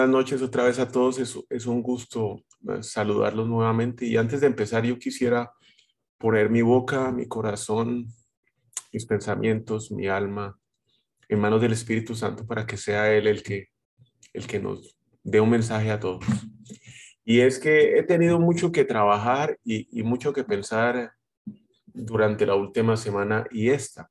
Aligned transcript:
Buenas 0.00 0.16
noches 0.16 0.40
otra 0.40 0.64
vez 0.64 0.78
a 0.78 0.88
todos. 0.88 1.18
Es, 1.18 1.66
un 1.66 1.82
gusto 1.82 2.42
eh, 2.70 2.82
saludarlos 2.82 3.46
nuevamente. 3.46 4.06
Y 4.06 4.16
antes 4.16 4.40
de 4.40 4.46
empezar, 4.46 4.82
yo 4.82 4.98
quisiera 4.98 5.52
poner 6.16 6.48
mi 6.48 6.62
boca, 6.62 7.12
mi 7.12 7.28
corazón, 7.28 8.06
mis 8.94 9.04
pensamientos, 9.04 9.92
mi 9.92 10.08
alma 10.08 10.58
en 11.28 11.38
manos 11.38 11.60
del 11.60 11.72
Espíritu 11.72 12.14
Santo 12.14 12.46
para 12.46 12.66
que 12.66 12.78
sea 12.78 13.12
Él 13.12 13.26
el 13.26 13.42
que, 13.42 13.66
el 14.32 14.46
que 14.46 14.58
nos 14.58 14.96
dé 15.22 15.38
un 15.38 15.50
mensaje 15.50 15.90
a 15.90 16.00
todos. 16.00 16.24
Y 17.22 17.40
es 17.40 17.58
que 17.58 17.98
he 17.98 18.02
tenido 18.02 18.40
mucho 18.40 18.72
que 18.72 18.86
trabajar 18.86 19.58
y, 19.62 19.86
y 20.00 20.02
mucho 20.02 20.32
que 20.32 20.44
pensar 20.44 21.12
durante 21.84 22.46
la 22.46 22.54
última 22.54 22.96
semana 22.96 23.46
y 23.50 23.68
esta. 23.68 24.10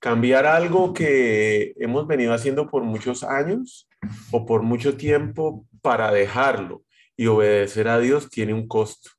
Cambiar 0.00 0.44
algo 0.44 0.92
que 0.92 1.72
hemos 1.78 2.06
venido 2.06 2.34
haciendo 2.34 2.68
por 2.68 2.82
muchos 2.82 3.24
años 3.24 3.89
o 4.30 4.46
por 4.46 4.62
mucho 4.62 4.96
tiempo 4.96 5.66
para 5.82 6.10
dejarlo 6.12 6.84
y 7.16 7.26
obedecer 7.26 7.88
a 7.88 7.98
Dios 7.98 8.30
tiene 8.30 8.54
un 8.54 8.66
costo. 8.66 9.10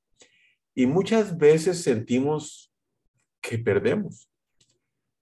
Y 0.74 0.86
muchas 0.86 1.38
veces 1.38 1.84
sentimos 1.84 2.72
que 3.42 3.58
perdemos. 3.58 4.30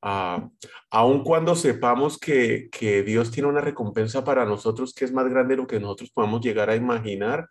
Ah, 0.01 0.49
aun 0.89 1.23
cuando 1.23 1.55
sepamos 1.55 2.17
que, 2.17 2.69
que, 2.71 3.03
Dios 3.03 3.31
tiene 3.31 3.49
una 3.49 3.59
recompensa 3.59 4.23
para 4.23 4.45
nosotros 4.45 4.93
que 4.93 5.03
es 5.03 5.11
más 5.11 5.27
grande 5.29 5.55
de 5.55 5.61
lo 5.61 5.67
que 5.67 5.79
nosotros 5.79 6.09
podemos 6.11 6.39
llegar 6.39 6.69
a 6.69 6.75
imaginar, 6.77 7.49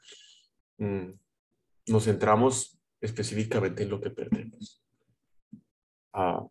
mm, 0.79 1.11
nos 1.89 2.05
centramos 2.05 2.79
específicamente 3.01 3.83
en 3.83 3.91
lo 3.91 4.01
que 4.01 4.11
perdemos. 4.11 4.83
Ah, 6.13 6.47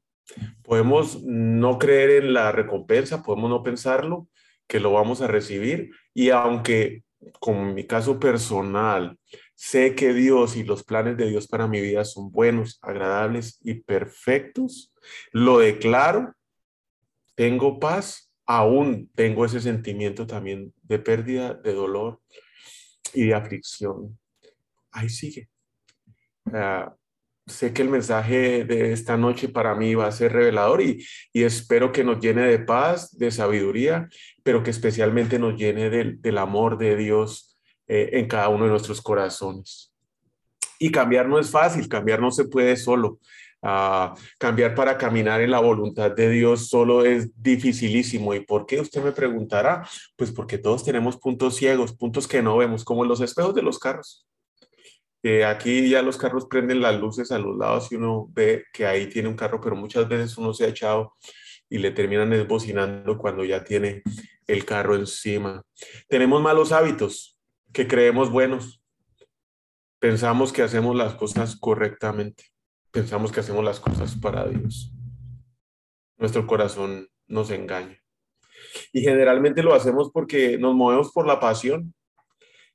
podemos 0.61 1.23
no 1.23 1.79
creer 1.79 2.23
en 2.23 2.33
la 2.33 2.51
recompensa, 2.51 3.23
podemos 3.23 3.49
no 3.49 3.63
pensarlo, 3.63 4.27
que 4.67 4.79
lo 4.79 4.91
vamos 4.91 5.21
a 5.21 5.27
recibir. 5.27 5.91
Y 6.13 6.29
aunque, 6.29 7.03
como 7.39 7.73
mi 7.73 7.85
caso 7.85 8.19
personal, 8.19 9.17
sé 9.55 9.95
que 9.95 10.13
Dios 10.13 10.55
y 10.55 10.63
los 10.63 10.83
planes 10.83 11.17
de 11.17 11.29
Dios 11.29 11.47
para 11.47 11.67
mi 11.67 11.81
vida 11.81 12.05
son 12.05 12.31
buenos, 12.31 12.79
agradables 12.81 13.59
y 13.63 13.75
perfectos, 13.75 14.93
lo 15.31 15.59
declaro, 15.59 16.35
tengo 17.35 17.79
paz, 17.79 18.31
aún 18.45 19.09
tengo 19.15 19.45
ese 19.45 19.59
sentimiento 19.59 20.25
también 20.27 20.73
de 20.83 20.99
pérdida, 20.99 21.53
de 21.53 21.73
dolor 21.73 22.21
y 23.13 23.27
de 23.27 23.35
aflicción. 23.35 24.17
Ahí 24.91 25.09
sigue. 25.09 25.49
Ah, 26.53 26.95
sé 27.47 27.73
que 27.73 27.81
el 27.81 27.89
mensaje 27.89 28.65
de 28.65 28.91
esta 28.91 29.17
noche 29.17 29.47
para 29.49 29.73
mí 29.73 29.95
va 29.95 30.07
a 30.07 30.11
ser 30.11 30.33
revelador 30.33 30.81
y, 30.81 31.05
espero 31.33 31.91
que 31.91 32.03
nos 32.03 32.19
llene 32.19 32.43
de 32.43 32.59
paz, 32.59 33.17
de 33.17 33.31
sabiduría, 33.31 34.09
pero 34.43 34.63
que 34.63 34.71
especialmente 34.71 35.39
nos 35.39 35.57
llene 35.57 35.89
del, 35.89 36.37
amor 36.37 36.77
de 36.77 36.95
Dios 36.95 37.57
eh, 37.87 38.09
en 38.13 38.27
cada 38.27 38.49
uno 38.49 38.65
de 38.65 38.71
nuestros 38.71 39.01
corazones. 39.01 39.93
Y 40.79 40.91
cambiar 40.91 41.27
no 41.27 41.39
es 41.39 41.49
fácil, 41.49 41.87
cambiar 41.87 42.21
no 42.21 42.31
se 42.31 42.45
puede 42.45 42.75
solo. 42.75 43.19
Ah, 43.63 44.13
cambiar 44.37 44.75
para 44.75 44.97
caminar 44.97 45.41
en 45.41 45.49
la 45.49 45.59
voluntad 45.59 46.11
de 46.11 46.29
Dios 46.29 46.67
solo 46.69 47.03
es 47.03 47.31
dificilísimo. 47.41 48.35
¿Y 48.35 48.41
por 48.41 48.67
qué? 48.67 48.79
Usted 48.79 49.03
me 49.03 49.11
preguntará. 49.11 49.87
Pues 50.15 50.31
porque 50.31 50.59
todos 50.59 50.83
tenemos 50.83 51.17
puntos 51.17 51.55
ciegos, 51.55 51.93
puntos 51.93 52.27
que 52.27 52.43
no 52.43 52.57
vemos, 52.57 52.83
como 52.83 53.05
los 53.05 53.21
espejos 53.21 53.55
de 53.55 53.63
los 53.63 53.79
carros 53.79 54.27
aquí 55.45 55.89
ya 55.89 56.01
los 56.01 56.17
carros 56.17 56.45
prenden 56.45 56.81
las 56.81 56.99
luces 56.99 57.31
a 57.31 57.39
los 57.39 57.57
lados 57.57 57.91
y 57.91 57.95
uno 57.95 58.27
ve 58.31 58.65
que 58.71 58.85
ahí 58.85 59.07
tiene 59.07 59.29
un 59.29 59.35
carro, 59.35 59.59
pero 59.59 59.75
muchas 59.75 60.07
veces 60.07 60.37
uno 60.37 60.53
se 60.53 60.65
ha 60.65 60.69
echado 60.69 61.13
y 61.69 61.79
le 61.79 61.91
terminan 61.91 62.29
desbocinando 62.29 63.17
cuando 63.17 63.43
ya 63.43 63.63
tiene 63.63 64.03
el 64.45 64.65
carro 64.65 64.95
encima. 64.95 65.63
Tenemos 66.07 66.41
malos 66.41 66.71
hábitos 66.71 67.37
que 67.73 67.87
creemos 67.87 68.31
buenos. 68.31 68.81
Pensamos 69.99 70.53
que 70.53 70.61
hacemos 70.61 70.95
las 70.95 71.15
cosas 71.15 71.55
correctamente. 71.55 72.45
Pensamos 72.91 73.31
que 73.31 73.41
hacemos 73.41 73.63
las 73.63 73.79
cosas 73.79 74.15
para 74.15 74.47
Dios. 74.47 74.93
Nuestro 76.17 76.47
corazón 76.47 77.09
nos 77.27 77.51
engaña. 77.51 77.99
Y 78.93 79.01
generalmente 79.01 79.63
lo 79.63 79.73
hacemos 79.73 80.11
porque 80.11 80.57
nos 80.57 80.75
movemos 80.75 81.11
por 81.11 81.27
la 81.27 81.39
pasión. 81.39 81.93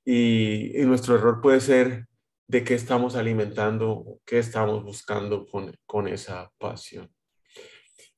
Y, 0.04 0.80
y 0.80 0.84
nuestro 0.84 1.14
error 1.14 1.40
puede 1.40 1.60
ser 1.60 2.06
de 2.52 2.62
qué 2.62 2.74
estamos 2.74 3.16
alimentando, 3.16 4.20
qué 4.26 4.38
estamos 4.38 4.84
buscando 4.84 5.46
con, 5.46 5.74
con 5.86 6.06
esa 6.06 6.52
pasión. 6.58 7.10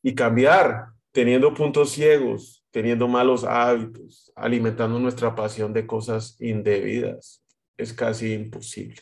Y 0.02 0.12
cambiar 0.16 0.86
teniendo 1.12 1.54
puntos 1.54 1.92
ciegos, 1.92 2.66
teniendo 2.72 3.06
malos 3.06 3.44
hábitos, 3.44 4.32
alimentando 4.34 4.98
nuestra 4.98 5.36
pasión 5.36 5.72
de 5.72 5.86
cosas 5.86 6.36
indebidas. 6.40 7.44
Es 7.76 7.92
casi 7.92 8.32
imposible. 8.32 8.96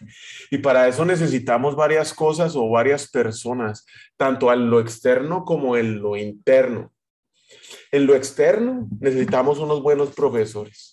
Y 0.51 0.59
para 0.59 0.87
eso 0.87 1.03
necesitamos 1.07 1.77
varias 1.77 2.13
cosas 2.13 2.55
o 2.55 2.69
varias 2.69 3.11
personas, 3.11 3.87
tanto 4.19 4.53
en 4.53 4.69
lo 4.69 4.81
externo 4.81 5.47
como 5.47 5.79
en 5.79 6.03
lo 6.03 6.15
interno. 6.15 6.93
En 7.91 8.05
lo 8.05 8.15
externo 8.15 8.87
necesitamos 9.01 9.59
unos 9.59 9.83
buenos 9.83 10.11
profesores 10.11 10.92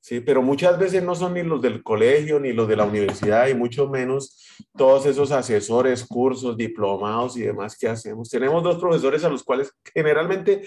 ¿sí? 0.00 0.20
Pero 0.20 0.42
muchas 0.42 0.78
veces 0.78 1.02
no 1.02 1.14
son 1.14 1.34
ni 1.34 1.42
los 1.42 1.60
del 1.60 1.82
colegio, 1.82 2.40
ni 2.40 2.52
los 2.52 2.66
de 2.66 2.76
la 2.76 2.84
universidad, 2.84 3.48
y 3.48 3.54
mucho 3.54 3.88
menos 3.88 4.36
todos 4.76 5.06
esos 5.06 5.30
asesores, 5.30 6.04
cursos, 6.04 6.56
diplomados 6.56 7.36
y 7.36 7.42
demás 7.42 7.76
que 7.78 7.88
hacemos. 7.88 8.30
Tenemos 8.30 8.62
dos 8.62 8.78
profesores 8.78 9.24
a 9.24 9.28
los 9.28 9.44
cuales 9.44 9.72
generalmente 9.94 10.62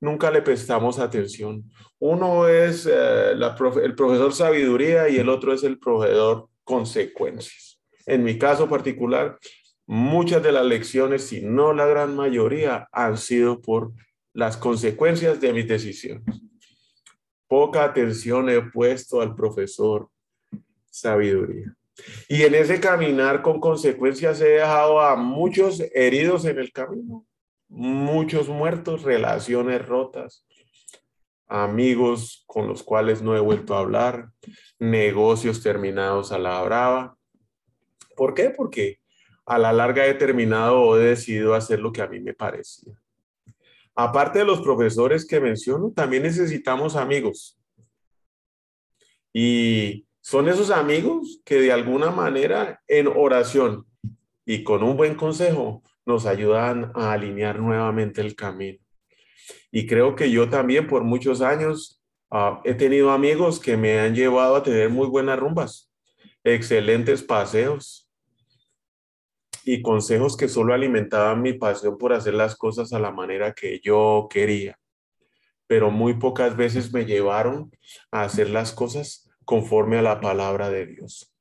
nunca 0.00 0.30
le 0.30 0.42
prestamos 0.42 0.98
atención. 0.98 1.64
Uno 1.98 2.48
es 2.48 2.86
eh, 2.86 3.32
el 3.32 3.94
profesor 3.94 4.32
sabiduría 4.32 5.08
y 5.08 5.16
el 5.16 5.28
otro 5.28 5.52
es 5.52 5.64
el 5.64 5.78
proveedor 5.78 6.48
consecuencias. 6.64 7.80
En 8.06 8.22
mi 8.22 8.38
caso 8.38 8.68
particular, 8.68 9.38
muchas 9.86 10.42
de 10.42 10.52
las 10.52 10.64
lecciones, 10.64 11.24
si 11.24 11.40
no 11.40 11.72
la 11.72 11.86
gran 11.86 12.14
mayoría, 12.14 12.88
han 12.92 13.16
sido 13.18 13.60
por 13.60 13.92
las 14.32 14.56
consecuencias 14.56 15.40
de 15.40 15.52
mis 15.52 15.66
decisiones 15.66 16.24
poca 17.48 17.84
atención 17.84 18.48
he 18.48 18.60
puesto 18.62 19.20
al 19.20 19.34
profesor 19.34 20.08
sabiduría. 20.90 21.76
Y 22.28 22.42
en 22.42 22.54
ese 22.54 22.80
caminar 22.80 23.42
con 23.42 23.60
consecuencias 23.60 24.40
he 24.40 24.48
dejado 24.48 25.00
a 25.00 25.16
muchos 25.16 25.82
heridos 25.94 26.44
en 26.44 26.58
el 26.58 26.72
camino, 26.72 27.26
muchos 27.68 28.48
muertos, 28.48 29.02
relaciones 29.02 29.86
rotas, 29.86 30.46
amigos 31.48 32.44
con 32.46 32.66
los 32.68 32.82
cuales 32.82 33.22
no 33.22 33.36
he 33.36 33.40
vuelto 33.40 33.74
a 33.74 33.80
hablar, 33.80 34.30
negocios 34.78 35.62
terminados 35.62 36.32
a 36.32 36.38
la 36.38 36.60
brava. 36.62 37.16
¿Por 38.14 38.34
qué? 38.34 38.50
Porque 38.50 39.00
a 39.46 39.58
la 39.58 39.72
larga 39.72 40.06
he 40.06 40.14
terminado 40.14 40.82
o 40.82 40.98
he 40.98 41.04
decidido 41.04 41.54
hacer 41.54 41.78
lo 41.78 41.92
que 41.92 42.02
a 42.02 42.08
mí 42.08 42.20
me 42.20 42.34
parecía. 42.34 42.94
Aparte 43.96 44.40
de 44.40 44.44
los 44.44 44.60
profesores 44.60 45.26
que 45.26 45.40
menciono, 45.40 45.90
también 45.90 46.22
necesitamos 46.22 46.96
amigos. 46.96 47.58
Y 49.32 50.06
son 50.20 50.48
esos 50.48 50.70
amigos 50.70 51.40
que 51.44 51.60
de 51.60 51.72
alguna 51.72 52.10
manera 52.10 52.82
en 52.86 53.06
oración 53.06 53.86
y 54.44 54.64
con 54.64 54.82
un 54.82 54.96
buen 54.96 55.14
consejo 55.14 55.82
nos 56.04 56.26
ayudan 56.26 56.92
a 56.94 57.12
alinear 57.12 57.58
nuevamente 57.58 58.20
el 58.20 58.36
camino. 58.36 58.78
Y 59.72 59.86
creo 59.86 60.14
que 60.14 60.30
yo 60.30 60.50
también 60.50 60.86
por 60.86 61.02
muchos 61.02 61.40
años 61.40 62.02
ah, 62.30 62.60
he 62.64 62.74
tenido 62.74 63.10
amigos 63.10 63.58
que 63.58 63.76
me 63.76 63.98
han 63.98 64.14
llevado 64.14 64.56
a 64.56 64.62
tener 64.62 64.90
muy 64.90 65.06
buenas 65.06 65.38
rumbas, 65.38 65.90
excelentes 66.44 67.22
paseos, 67.22 68.05
y 69.66 69.82
consejos 69.82 70.36
que 70.36 70.48
solo 70.48 70.72
alimentaban 70.72 71.42
mi 71.42 71.52
pasión 71.52 71.98
por 71.98 72.12
hacer 72.12 72.34
las 72.34 72.54
cosas 72.54 72.92
a 72.92 73.00
la 73.00 73.10
manera 73.10 73.52
que 73.52 73.80
yo 73.82 74.28
quería, 74.30 74.78
pero 75.66 75.90
muy 75.90 76.14
pocas 76.14 76.56
veces 76.56 76.92
me 76.92 77.04
llevaron 77.04 77.72
a 78.12 78.22
hacer 78.22 78.48
las 78.48 78.72
cosas 78.72 79.28
conforme 79.44 79.98
a 79.98 80.02
la 80.02 80.20
palabra 80.20 80.70
de 80.70 80.86
Dios. 80.86 81.34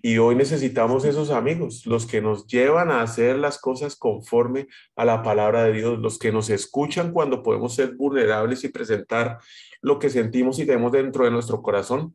Y 0.00 0.18
hoy 0.18 0.36
necesitamos 0.36 1.04
esos 1.04 1.30
amigos, 1.30 1.84
los 1.84 2.06
que 2.06 2.20
nos 2.20 2.46
llevan 2.46 2.92
a 2.92 3.02
hacer 3.02 3.36
las 3.36 3.58
cosas 3.58 3.96
conforme 3.96 4.68
a 4.94 5.04
la 5.04 5.24
palabra 5.24 5.64
de 5.64 5.72
Dios, 5.72 5.98
los 5.98 6.20
que 6.20 6.30
nos 6.30 6.50
escuchan 6.50 7.12
cuando 7.12 7.42
podemos 7.42 7.74
ser 7.74 7.96
vulnerables 7.96 8.62
y 8.62 8.68
presentar 8.68 9.38
lo 9.80 9.98
que 9.98 10.08
sentimos 10.08 10.60
y 10.60 10.66
tenemos 10.66 10.92
dentro 10.92 11.24
de 11.24 11.32
nuestro 11.32 11.62
corazón 11.62 12.14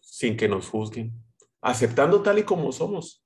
sin 0.00 0.36
que 0.36 0.48
nos 0.48 0.70
juzguen, 0.70 1.12
aceptando 1.60 2.22
tal 2.22 2.38
y 2.38 2.44
como 2.44 2.72
somos. 2.72 3.23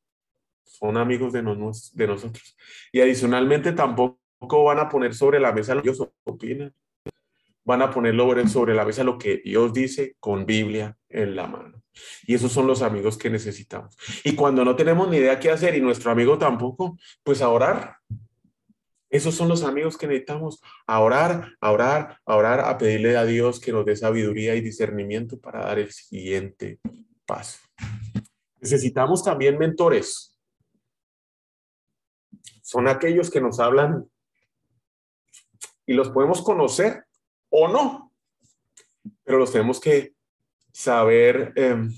Son 0.69 0.97
amigos 0.97 1.32
de, 1.32 1.43
nosotros. 1.43 2.56
Y 2.93 3.00
adicionalmente 3.00 3.73
tampoco 3.73 4.65
van 4.65 4.79
a 4.79 4.88
poner 4.88 5.15
sobre 5.15 5.41
la 5.41 5.53
mesa 5.53 5.75
lo 5.75 5.82
que 5.82 5.91
ellos 5.91 6.09
opinan. 6.25 6.75
Van 7.65 7.82
a 7.82 7.91
ponerlo 7.91 8.49
sobre 8.49 8.75
la 8.75 8.85
mesa 8.85 9.05
lo 9.05 9.19
que 9.19 9.38
Dios 9.38 9.73
dice 9.73 10.17
con 10.20 10.47
Biblia 10.47 10.97
en 11.09 11.37
la 11.37 11.47
mano. 11.47 11.82
Y 12.26 12.35
esos 12.35 12.53
son 12.53 12.67
los 12.67 12.82
amigos 12.82 13.19
que 13.19 13.31
necesitamos. 13.31 13.97
Y 14.25 14.35
cuando 14.35 14.65
no 14.65 14.76
tenemos 14.76 15.09
ni 15.09 15.19
idea 15.19 15.38
qué 15.38 15.50
hacer 15.50 15.75
y 15.75 15.81
nuestro 15.81 16.11
amigo 16.11 16.38
tampoco, 16.38 16.97
pues 17.23 17.43
a 17.43 17.49
orar. 17.49 17.97
Esos 19.11 19.35
son 19.35 19.49
los 19.49 19.64
amigos 19.64 19.97
que 19.97 20.06
necesitamos, 20.06 20.61
a 20.87 21.00
orar, 21.00 21.56
a 21.61 21.73
orar, 21.73 22.19
a 22.26 22.37
orar, 22.37 22.61
a 22.61 22.76
pedirle 22.76 23.17
a 23.17 23.25
Dios 23.25 23.59
que 23.59 23.73
nos 23.73 23.87
dé 23.87 23.97
sabiduría 23.97 24.55
y 24.55 24.61
discernimiento 24.61 25.41
para 25.41 25.64
dar 25.64 25.79
el 25.79 25.91
siguiente 25.91 26.79
paso. 27.25 27.59
Necesitamos 28.61 29.25
también 29.25 29.56
mentores. 29.59 30.38
Son 32.69 32.87
aquellos 32.87 33.31
que 33.31 33.41
nos 33.41 33.61
hablan 33.61 34.11
y 35.87 35.94
los 35.94 36.11
podemos 36.11 36.43
conocer 36.43 37.06
o 37.49 37.67
no, 37.67 38.12
pero 39.25 39.38
los 39.38 39.53
tenemos 39.53 39.81
que 39.81 40.12
saber 40.70 41.55
em, 41.56 41.91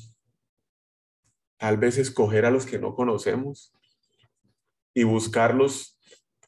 tal 1.57 1.77
vez 1.77 1.99
escoger 1.99 2.45
a 2.45 2.53
los 2.53 2.67
que 2.67 2.79
no 2.79 2.95
conocemos 2.95 3.73
y 4.95 5.03
buscarlos 5.03 5.99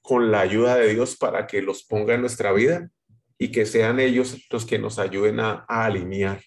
con 0.02 0.30
la 0.30 0.38
ayuda 0.38 0.76
de 0.76 0.94
Dios 0.94 1.16
para 1.16 1.48
que 1.48 1.60
los 1.60 1.82
ponga 1.82 2.14
en 2.14 2.20
nuestra 2.20 2.52
vida 2.52 2.92
y 3.38 3.50
que 3.50 3.66
sean 3.66 3.98
ellos 3.98 4.46
los 4.50 4.64
que 4.64 4.78
nos 4.78 5.00
ayuden 5.00 5.40
a, 5.40 5.64
a 5.68 5.86
alinear, 5.86 6.44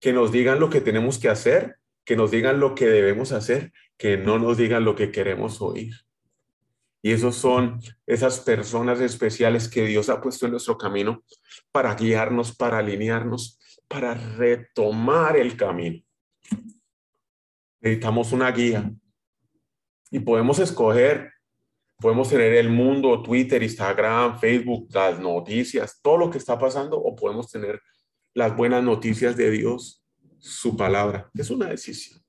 que 0.00 0.14
nos 0.14 0.32
digan 0.32 0.58
lo 0.58 0.70
que 0.70 0.80
tenemos 0.80 1.18
que 1.18 1.28
hacer, 1.28 1.76
que 2.06 2.16
nos 2.16 2.30
digan 2.30 2.58
lo 2.58 2.74
que 2.74 2.86
debemos 2.86 3.32
hacer, 3.32 3.70
que 3.98 4.16
no 4.16 4.38
nos 4.38 4.56
digan 4.56 4.86
lo 4.86 4.96
que 4.96 5.12
queremos 5.12 5.60
oír. 5.60 5.92
Y 7.02 7.12
esos 7.12 7.36
son 7.36 7.80
esas 8.06 8.40
personas 8.40 9.00
especiales 9.00 9.68
que 9.68 9.86
Dios 9.86 10.10
ha 10.10 10.20
puesto 10.20 10.46
en 10.46 10.52
nuestro 10.52 10.76
camino 10.76 11.24
para 11.72 11.94
guiarnos, 11.94 12.54
para 12.54 12.78
alinearnos 12.78 13.60
para 13.90 14.14
retomar 14.14 15.36
el 15.36 15.56
camino. 15.56 16.00
Necesitamos 17.80 18.30
una 18.30 18.48
guía 18.52 18.88
y 20.12 20.20
podemos 20.20 20.60
escoger, 20.60 21.32
podemos 21.98 22.28
tener 22.28 22.54
el 22.54 22.70
mundo, 22.70 23.20
Twitter, 23.20 23.60
Instagram, 23.60 24.38
Facebook, 24.38 24.88
las 24.92 25.18
noticias, 25.18 25.98
todo 26.00 26.18
lo 26.18 26.30
que 26.30 26.38
está 26.38 26.56
pasando 26.56 26.98
o 26.98 27.16
podemos 27.16 27.50
tener 27.50 27.82
las 28.32 28.56
buenas 28.56 28.84
noticias 28.84 29.36
de 29.36 29.50
Dios, 29.50 30.04
su 30.38 30.76
palabra. 30.76 31.28
Es 31.34 31.50
una 31.50 31.66
decisión. 31.66 32.22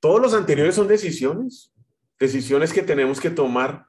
Todos 0.00 0.20
los 0.20 0.34
anteriores 0.34 0.74
son 0.74 0.86
decisiones, 0.86 1.72
decisiones 2.18 2.74
que 2.74 2.82
tenemos 2.82 3.18
que 3.20 3.30
tomar 3.30 3.86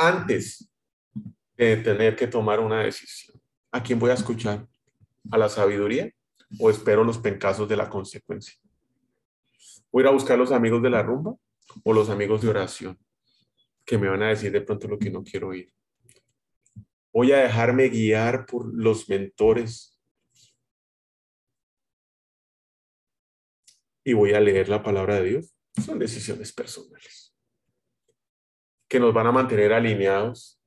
antes 0.00 0.68
de 1.56 1.76
tener 1.76 2.16
que 2.16 2.26
tomar 2.26 2.58
una 2.58 2.82
decisión. 2.82 3.40
¿A 3.70 3.82
quién 3.82 3.98
voy 3.98 4.10
a 4.10 4.14
escuchar? 4.14 4.66
a 5.30 5.38
la 5.38 5.48
sabiduría 5.48 6.12
o 6.58 6.70
espero 6.70 7.04
los 7.04 7.18
pencazos 7.18 7.68
de 7.68 7.76
la 7.76 7.88
consecuencia? 7.88 8.54
¿Voy 9.92 10.02
a 10.02 10.04
ir 10.04 10.08
a 10.08 10.12
buscar 10.12 10.38
los 10.38 10.52
amigos 10.52 10.82
de 10.82 10.90
la 10.90 11.02
rumba 11.02 11.34
o 11.84 11.92
los 11.92 12.10
amigos 12.10 12.42
de 12.42 12.48
oración 12.48 12.98
que 13.84 13.98
me 13.98 14.08
van 14.08 14.22
a 14.22 14.28
decir 14.28 14.52
de 14.52 14.60
pronto 14.60 14.88
lo 14.88 14.98
que 14.98 15.10
no 15.10 15.22
quiero 15.22 15.48
oír? 15.48 15.72
¿Voy 17.12 17.32
a 17.32 17.38
dejarme 17.38 17.88
guiar 17.88 18.46
por 18.46 18.72
los 18.72 19.08
mentores 19.08 19.98
y 24.04 24.12
voy 24.12 24.32
a 24.32 24.40
leer 24.40 24.68
la 24.68 24.82
palabra 24.82 25.16
de 25.16 25.28
Dios? 25.28 25.54
Son 25.84 25.98
decisiones 25.98 26.52
personales 26.52 27.29
que 28.90 28.98
nos 28.98 29.14
van 29.14 29.28
a 29.28 29.32
mantener 29.32 29.72
alineados 29.72 30.60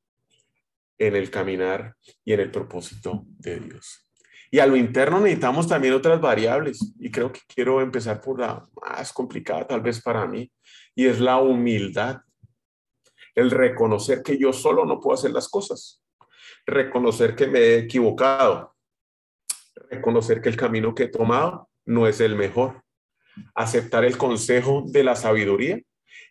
en 0.97 1.15
el 1.17 1.29
caminar 1.29 1.97
y 2.23 2.31
en 2.31 2.39
el 2.39 2.49
propósito 2.49 3.25
de 3.27 3.59
Dios. 3.59 4.07
Y 4.49 4.59
a 4.59 4.65
lo 4.65 4.77
interno 4.77 5.19
necesitamos 5.19 5.67
también 5.67 5.93
otras 5.93 6.21
variables. 6.21 6.93
Y 6.99 7.11
creo 7.11 7.33
que 7.33 7.41
quiero 7.53 7.81
empezar 7.81 8.21
por 8.21 8.39
la 8.39 8.63
más 8.81 9.11
complicada 9.11 9.67
tal 9.67 9.81
vez 9.81 10.01
para 10.01 10.25
mí. 10.25 10.49
Y 10.95 11.07
es 11.07 11.19
la 11.19 11.37
humildad. 11.37 12.21
El 13.35 13.51
reconocer 13.51 14.23
que 14.23 14.37
yo 14.37 14.53
solo 14.53 14.85
no 14.85 15.01
puedo 15.01 15.15
hacer 15.15 15.31
las 15.31 15.49
cosas. 15.49 16.01
Reconocer 16.65 17.35
que 17.35 17.47
me 17.47 17.59
he 17.59 17.77
equivocado. 17.79 18.73
Reconocer 19.89 20.41
que 20.41 20.49
el 20.49 20.55
camino 20.55 20.95
que 20.95 21.03
he 21.03 21.09
tomado 21.09 21.69
no 21.83 22.07
es 22.07 22.21
el 22.21 22.35
mejor. 22.35 22.83
Aceptar 23.53 24.05
el 24.05 24.17
consejo 24.17 24.85
de 24.85 25.03
la 25.03 25.15
sabiduría, 25.15 25.81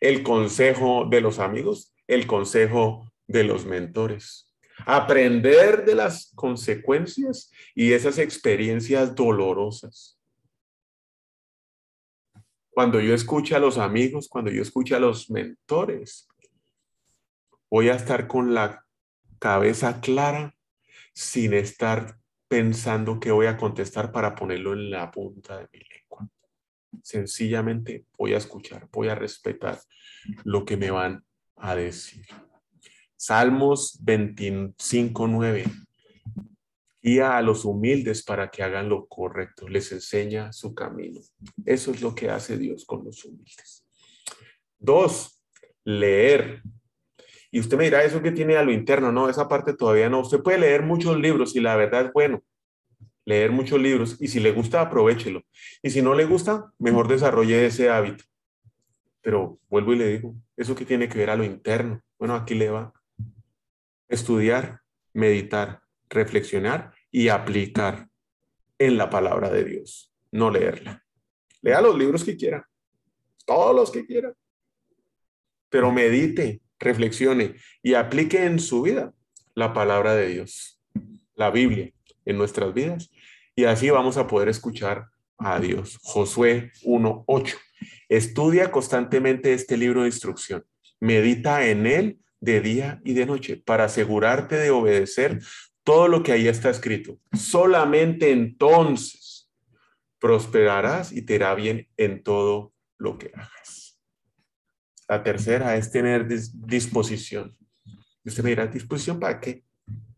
el 0.02 0.22
consejo 0.22 1.06
de 1.10 1.22
los 1.22 1.38
amigos, 1.38 1.94
el 2.06 2.26
consejo 2.26 3.10
de 3.26 3.44
los 3.44 3.64
mentores 3.64 4.52
aprender 4.86 5.84
de 5.84 5.94
las 5.94 6.32
consecuencias 6.34 7.50
y 7.74 7.92
esas 7.92 8.18
experiencias 8.18 9.14
dolorosas. 9.14 10.18
Cuando 12.70 13.00
yo 13.00 13.14
escucho 13.14 13.54
a 13.56 13.58
los 13.58 13.78
amigos, 13.78 14.28
cuando 14.28 14.50
yo 14.50 14.62
escucho 14.62 14.96
a 14.96 15.00
los 15.00 15.30
mentores, 15.30 16.28
voy 17.70 17.90
a 17.90 17.94
estar 17.94 18.26
con 18.26 18.54
la 18.54 18.84
cabeza 19.38 20.00
clara 20.00 20.56
sin 21.12 21.52
estar 21.52 22.18
pensando 22.48 23.20
que 23.20 23.30
voy 23.30 23.46
a 23.46 23.56
contestar 23.56 24.10
para 24.10 24.34
ponerlo 24.34 24.72
en 24.72 24.90
la 24.90 25.10
punta 25.10 25.58
de 25.58 25.68
mi 25.72 25.78
lengua. 25.78 26.01
Sencillamente 27.02 28.04
voy 28.16 28.34
a 28.34 28.38
escuchar, 28.38 28.88
voy 28.92 29.08
a 29.08 29.14
respetar 29.14 29.78
lo 30.44 30.64
que 30.64 30.76
me 30.76 30.90
van 30.90 31.24
a 31.56 31.74
decir. 31.74 32.26
Salmos 33.16 33.98
25, 34.02 35.28
9. 35.28 35.64
Guía 37.00 37.36
a 37.36 37.42
los 37.42 37.64
humildes 37.64 38.22
para 38.22 38.50
que 38.50 38.62
hagan 38.62 38.88
lo 38.88 39.06
correcto, 39.06 39.68
les 39.68 39.90
enseña 39.92 40.52
su 40.52 40.74
camino. 40.74 41.20
Eso 41.64 41.90
es 41.92 42.00
lo 42.00 42.14
que 42.14 42.30
hace 42.30 42.56
Dios 42.56 42.84
con 42.84 43.04
los 43.04 43.24
humildes. 43.24 43.84
Dos, 44.78 45.40
leer. 45.84 46.62
Y 47.50 47.60
usted 47.60 47.76
me 47.76 47.84
dirá, 47.84 48.04
eso 48.04 48.22
que 48.22 48.32
tiene 48.32 48.56
a 48.56 48.62
lo 48.62 48.72
interno, 48.72 49.12
no, 49.12 49.28
esa 49.28 49.48
parte 49.48 49.74
todavía 49.74 50.08
no. 50.08 50.20
Usted 50.20 50.42
puede 50.42 50.58
leer 50.58 50.82
muchos 50.82 51.18
libros 51.18 51.54
y 51.54 51.60
la 51.60 51.76
verdad 51.76 52.06
es 52.06 52.12
bueno, 52.12 52.42
leer 53.24 53.52
muchos 53.52 53.80
libros 53.80 54.16
y 54.20 54.28
si 54.28 54.40
le 54.40 54.52
gusta, 54.52 54.80
aprovechelo. 54.80 55.42
Y 55.82 55.90
si 55.90 56.02
no 56.02 56.14
le 56.14 56.24
gusta, 56.24 56.72
mejor 56.78 57.08
desarrolle 57.08 57.66
ese 57.66 57.90
hábito. 57.90 58.24
Pero 59.20 59.58
vuelvo 59.68 59.92
y 59.92 59.96
le 59.96 60.08
digo, 60.08 60.34
eso 60.56 60.74
que 60.74 60.84
tiene 60.84 61.08
que 61.08 61.18
ver 61.18 61.30
a 61.30 61.36
lo 61.36 61.44
interno. 61.44 62.02
Bueno, 62.18 62.34
aquí 62.34 62.54
le 62.54 62.70
va 62.70 62.92
estudiar, 64.12 64.82
meditar, 65.14 65.80
reflexionar 66.10 66.92
y 67.10 67.28
aplicar 67.28 68.08
en 68.78 68.98
la 68.98 69.08
palabra 69.08 69.48
de 69.48 69.64
Dios, 69.64 70.12
no 70.30 70.50
leerla. 70.50 71.02
Lea 71.62 71.80
los 71.80 71.96
libros 71.96 72.22
que 72.22 72.36
quiera, 72.36 72.68
todos 73.46 73.74
los 73.74 73.90
que 73.90 74.04
quiera, 74.04 74.34
pero 75.70 75.90
medite, 75.90 76.60
reflexione 76.78 77.54
y 77.82 77.94
aplique 77.94 78.44
en 78.44 78.58
su 78.58 78.82
vida 78.82 79.14
la 79.54 79.72
palabra 79.72 80.14
de 80.14 80.28
Dios, 80.28 80.82
la 81.34 81.50
Biblia, 81.50 81.90
en 82.24 82.38
nuestras 82.38 82.72
vidas. 82.74 83.10
Y 83.54 83.64
así 83.64 83.90
vamos 83.90 84.16
a 84.16 84.26
poder 84.26 84.48
escuchar 84.48 85.08
a 85.38 85.60
Dios. 85.60 85.98
Josué 86.02 86.72
1.8. 86.84 87.56
Estudia 88.08 88.70
constantemente 88.70 89.52
este 89.52 89.76
libro 89.76 90.02
de 90.02 90.08
instrucción. 90.08 90.64
Medita 91.00 91.66
en 91.66 91.86
él 91.86 92.18
de 92.40 92.60
día 92.60 93.00
y 93.04 93.14
de 93.14 93.26
noche 93.26 93.56
para 93.56 93.84
asegurarte 93.84 94.56
de 94.56 94.70
obedecer 94.70 95.40
todo 95.84 96.08
lo 96.08 96.22
que 96.22 96.32
ahí 96.32 96.48
está 96.48 96.70
escrito. 96.70 97.18
Solamente 97.32 98.30
entonces 98.30 99.50
prosperarás 100.18 101.12
y 101.12 101.22
te 101.22 101.34
irá 101.34 101.54
bien 101.54 101.88
en 101.96 102.22
todo 102.22 102.72
lo 102.98 103.18
que 103.18 103.32
hagas. 103.34 103.98
La 105.08 105.22
tercera 105.22 105.76
es 105.76 105.90
tener 105.90 106.26
disposición. 106.28 107.56
Usted 108.24 108.44
me 108.44 108.50
dirá, 108.50 108.66
¿disposición 108.66 109.18
para 109.18 109.40
qué? 109.40 109.64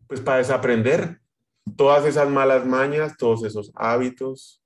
Pues 0.07 0.21
para 0.21 0.37
desaprender 0.37 1.19
todas 1.75 2.05
esas 2.05 2.29
malas 2.29 2.65
mañas, 2.65 3.17
todos 3.17 3.43
esos 3.43 3.71
hábitos, 3.75 4.61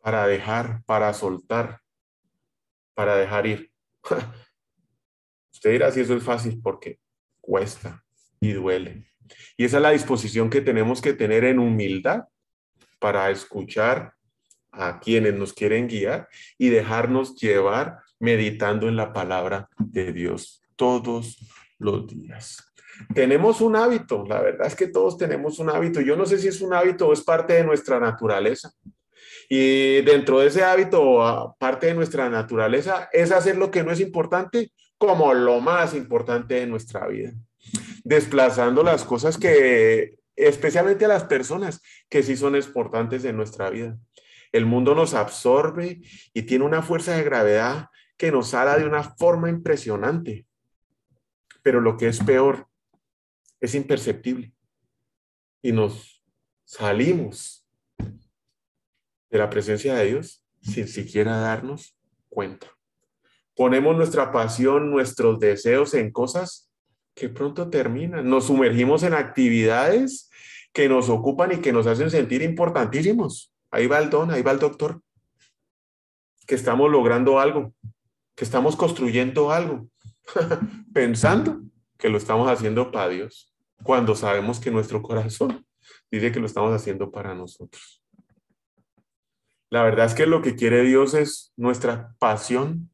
para 0.00 0.26
dejar, 0.26 0.84
para 0.84 1.12
soltar, 1.12 1.80
para 2.94 3.16
dejar 3.16 3.46
ir. 3.46 3.72
Usted 5.52 5.72
dirá 5.72 5.90
si 5.90 6.00
eso 6.00 6.14
es 6.14 6.22
fácil 6.22 6.60
porque 6.62 7.00
cuesta 7.40 8.04
y 8.40 8.52
duele. 8.52 9.10
Y 9.56 9.64
esa 9.64 9.78
es 9.78 9.82
la 9.82 9.90
disposición 9.90 10.48
que 10.48 10.60
tenemos 10.60 11.00
que 11.00 11.12
tener 11.12 11.44
en 11.44 11.58
humildad 11.58 12.24
para 12.98 13.30
escuchar 13.30 14.14
a 14.70 15.00
quienes 15.00 15.34
nos 15.34 15.52
quieren 15.52 15.88
guiar 15.88 16.28
y 16.58 16.68
dejarnos 16.68 17.34
llevar 17.34 18.00
meditando 18.18 18.88
en 18.88 18.96
la 18.96 19.12
palabra 19.12 19.68
de 19.78 20.12
Dios 20.12 20.62
todos 20.76 21.38
los 21.78 22.06
días. 22.06 22.72
Tenemos 23.14 23.60
un 23.60 23.76
hábito, 23.76 24.24
la 24.26 24.40
verdad 24.40 24.66
es 24.66 24.74
que 24.74 24.88
todos 24.88 25.18
tenemos 25.18 25.58
un 25.58 25.70
hábito. 25.70 26.00
Yo 26.00 26.16
no 26.16 26.26
sé 26.26 26.38
si 26.38 26.48
es 26.48 26.60
un 26.60 26.74
hábito 26.74 27.08
o 27.08 27.12
es 27.12 27.22
parte 27.22 27.54
de 27.54 27.64
nuestra 27.64 28.00
naturaleza. 28.00 28.72
Y 29.48 30.02
dentro 30.02 30.40
de 30.40 30.48
ese 30.48 30.64
hábito, 30.64 31.54
parte 31.58 31.86
de 31.86 31.94
nuestra 31.94 32.28
naturaleza 32.28 33.08
es 33.12 33.30
hacer 33.30 33.56
lo 33.56 33.70
que 33.70 33.84
no 33.84 33.92
es 33.92 34.00
importante 34.00 34.72
como 34.98 35.32
lo 35.34 35.60
más 35.60 35.94
importante 35.94 36.54
de 36.54 36.66
nuestra 36.66 37.06
vida, 37.06 37.32
desplazando 38.02 38.82
las 38.82 39.04
cosas 39.04 39.36
que, 39.36 40.16
especialmente 40.34 41.04
a 41.04 41.08
las 41.08 41.24
personas 41.24 41.82
que 42.08 42.22
sí 42.22 42.36
son 42.36 42.56
importantes 42.56 43.22
de 43.22 43.32
nuestra 43.32 43.70
vida. 43.70 43.96
El 44.52 44.66
mundo 44.66 44.94
nos 44.94 45.14
absorbe 45.14 46.00
y 46.32 46.42
tiene 46.42 46.64
una 46.64 46.82
fuerza 46.82 47.16
de 47.16 47.24
gravedad 47.24 47.88
que 48.16 48.32
nos 48.32 48.54
ala 48.54 48.78
de 48.78 48.86
una 48.86 49.02
forma 49.02 49.50
impresionante. 49.50 50.46
Pero 51.62 51.80
lo 51.80 51.96
que 51.96 52.08
es 52.08 52.22
peor, 52.22 52.65
es 53.60 53.74
imperceptible. 53.74 54.52
Y 55.62 55.72
nos 55.72 56.22
salimos 56.64 57.66
de 57.98 59.38
la 59.38 59.50
presencia 59.50 59.94
de 59.94 60.06
Dios 60.06 60.44
sin 60.60 60.88
siquiera 60.88 61.38
darnos 61.38 61.96
cuenta. 62.28 62.68
Ponemos 63.54 63.96
nuestra 63.96 64.32
pasión, 64.32 64.90
nuestros 64.90 65.40
deseos 65.40 65.94
en 65.94 66.10
cosas 66.10 66.70
que 67.14 67.28
pronto 67.28 67.70
terminan. 67.70 68.28
Nos 68.28 68.46
sumergimos 68.46 69.02
en 69.02 69.14
actividades 69.14 70.30
que 70.72 70.88
nos 70.88 71.08
ocupan 71.08 71.52
y 71.52 71.56
que 71.58 71.72
nos 71.72 71.86
hacen 71.86 72.10
sentir 72.10 72.42
importantísimos. 72.42 73.52
Ahí 73.70 73.86
va 73.86 73.98
el 73.98 74.10
don, 74.10 74.30
ahí 74.30 74.42
va 74.42 74.52
el 74.52 74.58
doctor. 74.58 75.00
Que 76.46 76.54
estamos 76.54 76.90
logrando 76.90 77.40
algo, 77.40 77.72
que 78.34 78.44
estamos 78.44 78.76
construyendo 78.76 79.50
algo, 79.50 79.88
pensando 80.92 81.62
que 81.98 82.08
lo 82.08 82.18
estamos 82.18 82.48
haciendo 82.50 82.90
para 82.90 83.08
Dios, 83.08 83.54
cuando 83.82 84.14
sabemos 84.14 84.60
que 84.60 84.70
nuestro 84.70 85.02
corazón 85.02 85.66
dice 86.10 86.32
que 86.32 86.40
lo 86.40 86.46
estamos 86.46 86.72
haciendo 86.74 87.10
para 87.10 87.34
nosotros. 87.34 88.02
La 89.70 89.82
verdad 89.82 90.06
es 90.06 90.14
que 90.14 90.26
lo 90.26 90.42
que 90.42 90.54
quiere 90.54 90.82
Dios 90.82 91.14
es 91.14 91.52
nuestra 91.56 92.14
pasión 92.18 92.90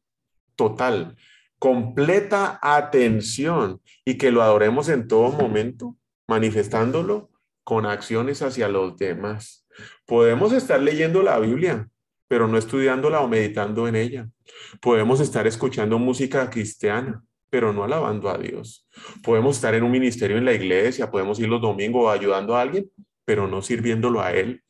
total, 0.55 1.15
completa 1.59 2.59
atención 2.61 3.81
y 4.03 4.17
que 4.17 4.31
lo 4.31 4.41
adoremos 4.41 4.89
en 4.89 5.07
todo 5.07 5.31
momento, 5.31 5.95
manifestándolo 6.27 7.29
con 7.63 7.85
acciones 7.85 8.41
hacia 8.41 8.67
los 8.67 8.97
demás. 8.97 9.65
Podemos 10.05 10.51
estar 10.51 10.81
leyendo 10.81 11.23
la 11.23 11.39
Biblia, 11.39 11.89
pero 12.27 12.47
no 12.47 12.57
estudiándola 12.57 13.21
o 13.21 13.27
meditando 13.27 13.87
en 13.87 13.95
ella. 13.95 14.29
Podemos 14.81 15.19
estar 15.19 15.47
escuchando 15.47 15.99
música 15.99 16.49
cristiana, 16.49 17.23
pero 17.53 17.71
no 17.71 17.83
alabando 17.83 18.31
a 18.31 18.37
Dios. 18.39 18.89
Podemos 19.21 19.57
estar 19.57 19.75
en 19.75 19.83
un 19.83 19.91
ministerio 19.91 20.39
en 20.39 20.45
la 20.45 20.53
iglesia, 20.53 21.11
podemos 21.11 21.39
ir 21.39 21.47
los 21.47 21.61
domingos 21.61 22.11
ayudando 22.11 22.55
a 22.55 22.61
alguien, 22.61 22.89
pero 23.25 23.47
no 23.47 23.61
sirviéndolo 23.61 24.21
a 24.21 24.33
Él. 24.33 24.63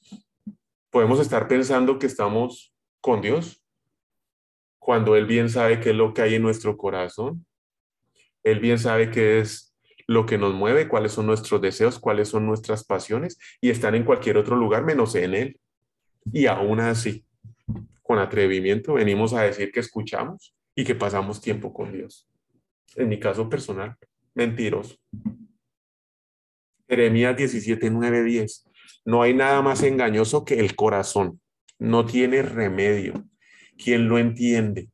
Podemos 0.89 1.21
estar 1.21 1.47
pensando 1.47 1.97
que 1.97 2.07
estamos 2.07 2.75
con 2.99 3.21
Dios, 3.21 3.63
cuando 4.79 5.15
Él 5.15 5.25
bien 5.25 5.49
sabe 5.49 5.79
qué 5.79 5.91
es 5.91 5.95
lo 5.95 6.13
que 6.13 6.23
hay 6.23 6.35
en 6.35 6.41
nuestro 6.41 6.75
corazón. 6.75 7.45
Él 8.43 8.59
bien 8.59 8.77
sabe 8.77 9.09
qué 9.09 9.39
es 9.39 9.73
lo 10.05 10.25
que 10.25 10.37
nos 10.37 10.53
mueve, 10.53 10.89
cuáles 10.89 11.13
son 11.13 11.25
nuestros 11.25 11.61
deseos, 11.61 11.99
cuáles 11.99 12.27
son 12.27 12.45
nuestras 12.45 12.83
pasiones, 12.83 13.39
y 13.61 13.69
están 13.69 13.95
en 13.95 14.03
cualquier 14.03 14.37
otro 14.37 14.57
lugar 14.57 14.83
menos 14.83 15.15
en 15.15 15.35
Él. 15.35 15.59
Y 16.33 16.47
aún 16.47 16.81
así, 16.81 17.25
con 18.01 18.19
atrevimiento, 18.19 18.95
venimos 18.95 19.31
a 19.31 19.43
decir 19.43 19.71
que 19.71 19.79
escuchamos 19.79 20.53
y 20.75 20.83
que 20.83 20.95
pasamos 20.95 21.39
tiempo 21.39 21.73
con 21.73 21.93
Dios 21.93 22.27
en 22.95 23.09
mi 23.09 23.19
caso 23.19 23.49
personal, 23.49 23.95
mentiroso. 24.33 24.95
Jeremías 26.87 27.35
17, 27.35 27.89
9, 27.89 28.23
10. 28.23 28.69
No 29.05 29.21
hay 29.21 29.33
nada 29.33 29.61
más 29.61 29.83
engañoso 29.83 30.45
que 30.45 30.59
el 30.59 30.75
corazón. 30.75 31.41
No 31.79 32.05
tiene 32.05 32.41
remedio. 32.41 33.25
¿Quién 33.77 34.07
lo 34.07 34.19
entiende? 34.19 34.89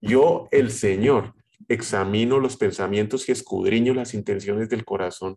Yo, 0.00 0.48
el 0.50 0.70
Señor, 0.70 1.34
examino 1.68 2.38
los 2.38 2.56
pensamientos 2.56 3.28
y 3.28 3.32
escudriño 3.32 3.94
las 3.94 4.14
intenciones 4.14 4.68
del 4.68 4.84
corazón 4.84 5.36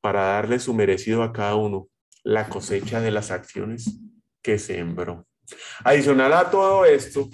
para 0.00 0.22
darle 0.22 0.58
su 0.58 0.74
merecido 0.74 1.22
a 1.22 1.32
cada 1.32 1.54
uno 1.54 1.88
la 2.24 2.48
cosecha 2.48 3.00
de 3.00 3.10
las 3.10 3.30
acciones 3.30 4.00
que 4.42 4.58
sembró. 4.58 5.26
Adicional 5.84 6.32
a 6.32 6.50
todo 6.50 6.84
esto, 6.84 7.28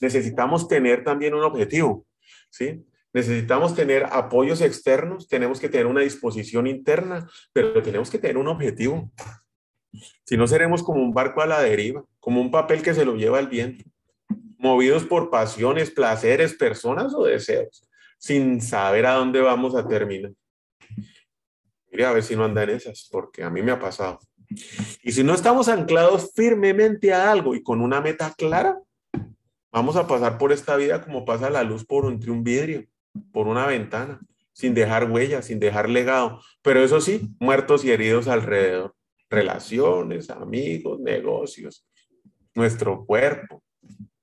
necesitamos 0.00 0.68
tener 0.68 1.04
también 1.04 1.34
un 1.34 1.42
objetivo, 1.42 2.06
¿sí? 2.50 2.84
Necesitamos 3.12 3.74
tener 3.74 4.04
apoyos 4.10 4.60
externos, 4.60 5.28
tenemos 5.28 5.60
que 5.60 5.68
tener 5.68 5.86
una 5.86 6.02
disposición 6.02 6.66
interna, 6.66 7.28
pero 7.52 7.82
tenemos 7.82 8.10
que 8.10 8.18
tener 8.18 8.36
un 8.36 8.48
objetivo. 8.48 9.10
Si 10.24 10.36
no, 10.36 10.46
seremos 10.46 10.82
como 10.82 11.02
un 11.02 11.14
barco 11.14 11.40
a 11.40 11.46
la 11.46 11.60
deriva, 11.60 12.04
como 12.20 12.40
un 12.40 12.50
papel 12.50 12.82
que 12.82 12.94
se 12.94 13.04
lo 13.04 13.16
lleva 13.16 13.40
el 13.40 13.48
viento, 13.48 13.84
movidos 14.58 15.04
por 15.04 15.30
pasiones, 15.30 15.90
placeres, 15.90 16.54
personas 16.54 17.14
o 17.14 17.24
deseos, 17.24 17.88
sin 18.18 18.60
saber 18.60 19.06
a 19.06 19.14
dónde 19.14 19.40
vamos 19.40 19.74
a 19.74 19.86
terminar. 19.86 20.32
Mire 21.90 22.04
a 22.04 22.12
ver 22.12 22.22
si 22.22 22.36
no 22.36 22.44
anda 22.44 22.64
en 22.64 22.70
esas, 22.70 23.08
porque 23.10 23.42
a 23.42 23.50
mí 23.50 23.62
me 23.62 23.72
ha 23.72 23.80
pasado. 23.80 24.20
Y 25.02 25.12
si 25.12 25.22
no 25.24 25.34
estamos 25.34 25.68
anclados 25.68 26.32
firmemente 26.34 27.12
a 27.12 27.30
algo 27.30 27.54
y 27.54 27.62
con 27.62 27.80
una 27.80 28.00
meta 28.00 28.34
clara, 28.36 28.78
Vamos 29.70 29.96
a 29.96 30.06
pasar 30.06 30.38
por 30.38 30.52
esta 30.52 30.76
vida 30.76 31.02
como 31.02 31.26
pasa 31.26 31.50
la 31.50 31.62
luz 31.62 31.84
por 31.84 32.06
entre 32.06 32.30
un 32.30 32.42
vidrio, 32.42 32.86
por 33.32 33.46
una 33.46 33.66
ventana, 33.66 34.20
sin 34.52 34.74
dejar 34.74 35.10
huella, 35.10 35.42
sin 35.42 35.60
dejar 35.60 35.90
legado. 35.90 36.40
Pero 36.62 36.82
eso 36.82 37.00
sí, 37.00 37.34
muertos 37.38 37.84
y 37.84 37.90
heridos 37.90 38.28
alrededor. 38.28 38.94
Relaciones, 39.28 40.30
amigos, 40.30 41.00
negocios, 41.00 41.86
nuestro 42.54 43.04
cuerpo, 43.04 43.62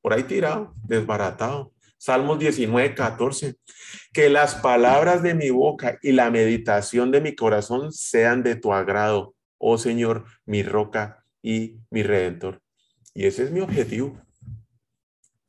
por 0.02 0.14
ahí 0.14 0.24
tirado, 0.24 0.74
desbaratado. 0.84 1.72
Salmos 1.98 2.40
19, 2.40 2.96
14. 2.96 3.56
Que 4.14 4.30
las 4.30 4.56
palabras 4.56 5.22
de 5.22 5.36
mi 5.36 5.52
boca 5.52 6.00
y 6.02 6.12
la 6.12 6.32
meditación 6.32 7.12
de 7.12 7.22
mi 7.22 7.36
corazón 7.36 7.92
sean 7.92 8.42
de 8.42 8.56
tu 8.56 8.74
agrado, 8.74 9.36
oh 9.60 9.78
Señor, 9.78 10.25
mi 10.46 10.64
roca 10.64 11.24
y 11.42 11.78
mi 11.92 12.02
redentor. 12.02 12.62
Y 13.14 13.28
ese 13.28 13.44
es 13.44 13.52
mi 13.52 13.60
objetivo 13.62 14.20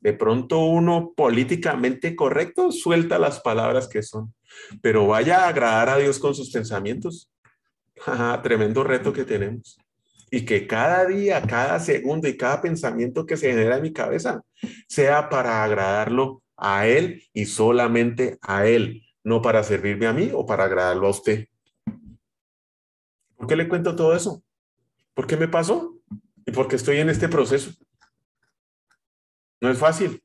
de 0.06 0.12
pronto 0.12 0.60
uno 0.60 1.14
políticamente 1.16 2.14
correcto 2.14 2.70
suelta 2.70 3.18
las 3.18 3.40
palabras 3.40 3.88
que 3.88 4.04
son, 4.04 4.32
pero 4.80 5.08
vaya 5.08 5.40
a 5.40 5.48
agradar 5.48 5.88
a 5.88 5.96
Dios 5.96 6.20
con 6.20 6.32
sus 6.32 6.52
pensamientos. 6.52 7.28
Tremendo 8.44 8.84
reto 8.84 9.12
que 9.12 9.24
tenemos. 9.24 9.76
Y 10.30 10.44
que 10.44 10.68
cada 10.68 11.06
día, 11.06 11.42
cada 11.42 11.80
segundo 11.80 12.28
y 12.28 12.36
cada 12.36 12.62
pensamiento 12.62 13.26
que 13.26 13.36
se 13.36 13.50
genera 13.50 13.78
en 13.78 13.82
mi 13.82 13.92
cabeza 13.92 14.42
sea 14.86 15.28
para 15.28 15.64
agradarlo 15.64 16.40
a 16.56 16.86
Él 16.86 17.24
y 17.32 17.46
solamente 17.46 18.38
a 18.42 18.64
Él, 18.64 19.02
no 19.24 19.42
para 19.42 19.64
servirme 19.64 20.06
a 20.06 20.12
mí 20.12 20.30
o 20.32 20.46
para 20.46 20.66
agradarlo 20.66 21.08
a 21.08 21.10
usted. 21.10 21.48
¿Por 23.36 23.48
qué 23.48 23.56
le 23.56 23.68
cuento 23.68 23.96
todo 23.96 24.14
eso? 24.14 24.40
¿Por 25.14 25.26
qué 25.26 25.36
me 25.36 25.48
pasó? 25.48 25.98
¿Y 26.46 26.52
por 26.52 26.68
qué 26.68 26.76
estoy 26.76 26.98
en 26.98 27.08
este 27.10 27.28
proceso? 27.28 27.72
No 29.60 29.70
es 29.70 29.78
fácil. 29.78 30.22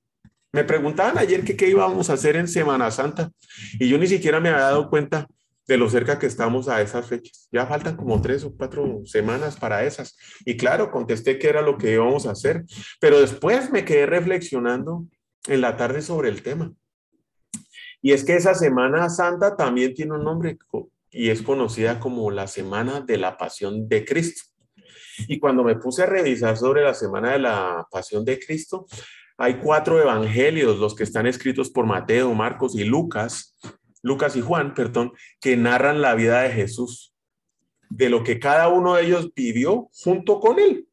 Me 0.54 0.64
preguntaban 0.64 1.18
ayer 1.18 1.44
que 1.44 1.56
qué 1.56 1.70
íbamos 1.70 2.10
a 2.10 2.14
hacer 2.14 2.36
en 2.36 2.48
Semana 2.48 2.92
Santa 2.92 3.32
y 3.80 3.88
yo 3.88 3.98
ni 3.98 4.08
siquiera 4.08 4.40
me 4.40 4.50
había 4.50 4.64
dado 4.64 4.90
cuenta 4.90 5.28
de 5.68 5.78
lo 5.78 5.90
cerca 5.90 6.20
que 6.20 6.26
estamos 6.26 6.68
a 6.68 6.82
esas 6.82 7.08
fechas. 7.08 7.48
Ya 7.52 7.66
faltan 7.66 7.96
como 7.96 8.22
tres 8.22 8.44
o 8.44 8.54
cuatro 8.56 9.02
semanas 9.06 9.56
para 9.56 9.86
esas. 9.86 10.18
Y 10.46 10.58
claro, 10.58 10.92
contesté 10.92 11.40
que 11.40 11.48
era 11.48 11.62
lo 11.62 11.78
que 11.78 11.94
íbamos 11.94 12.26
a 12.26 12.32
hacer, 12.32 12.66
pero 13.00 13.22
después 13.22 13.72
me 13.72 13.86
quedé 13.86 14.06
reflexionando 14.06 15.06
en 15.48 15.62
la 15.62 15.78
tarde 15.78 16.02
sobre 16.02 16.28
el 16.28 16.42
tema. 16.42 16.74
Y 18.02 18.12
es 18.12 18.26
que 18.26 18.36
esa 18.36 18.54
Semana 18.54 19.10
Santa 19.10 19.56
también 19.56 19.94
tiene 19.94 20.14
un 20.14 20.24
nombre 20.24 20.58
y 21.12 21.30
es 21.30 21.42
conocida 21.42 22.00
como 22.00 22.32
la 22.32 22.48
Semana 22.48 23.02
de 23.02 23.18
la 23.18 23.38
Pasión 23.38 23.88
de 23.88 24.04
Cristo. 24.04 24.44
Y 25.28 25.40
cuando 25.40 25.64
me 25.64 25.76
puse 25.76 26.04
a 26.04 26.08
revisar 26.08 26.58
sobre 26.58 26.84
la 26.84 26.94
Semana 26.94 27.34
de 27.34 27.40
la 27.40 27.88
Pasión 27.92 28.26
de 28.26 28.40
Cristo, 28.40 28.88
hay 29.42 29.56
cuatro 29.56 30.00
evangelios, 30.00 30.78
los 30.78 30.94
que 30.94 31.04
están 31.04 31.26
escritos 31.26 31.72
por 31.72 31.88
Mateo, 31.88 32.32
Marcos 32.36 32.76
y 32.76 32.84
Lucas, 32.84 33.56
Lucas 34.04 34.36
y 34.36 34.42
Juan, 34.42 34.76
perdón, 34.76 35.14
que 35.40 35.58
narran 35.58 36.00
la 36.00 36.14
vida 36.14 36.42
de 36.42 36.52
Jesús, 36.52 37.16
de 37.90 38.10
lo 38.12 38.24
que 38.24 38.40
cada 38.40 38.68
uno 38.68 38.94
de 38.94 39.06
ellos 39.06 39.34
vivió 39.34 39.90
junto 39.94 40.40
con 40.40 40.60
él. 40.60 40.88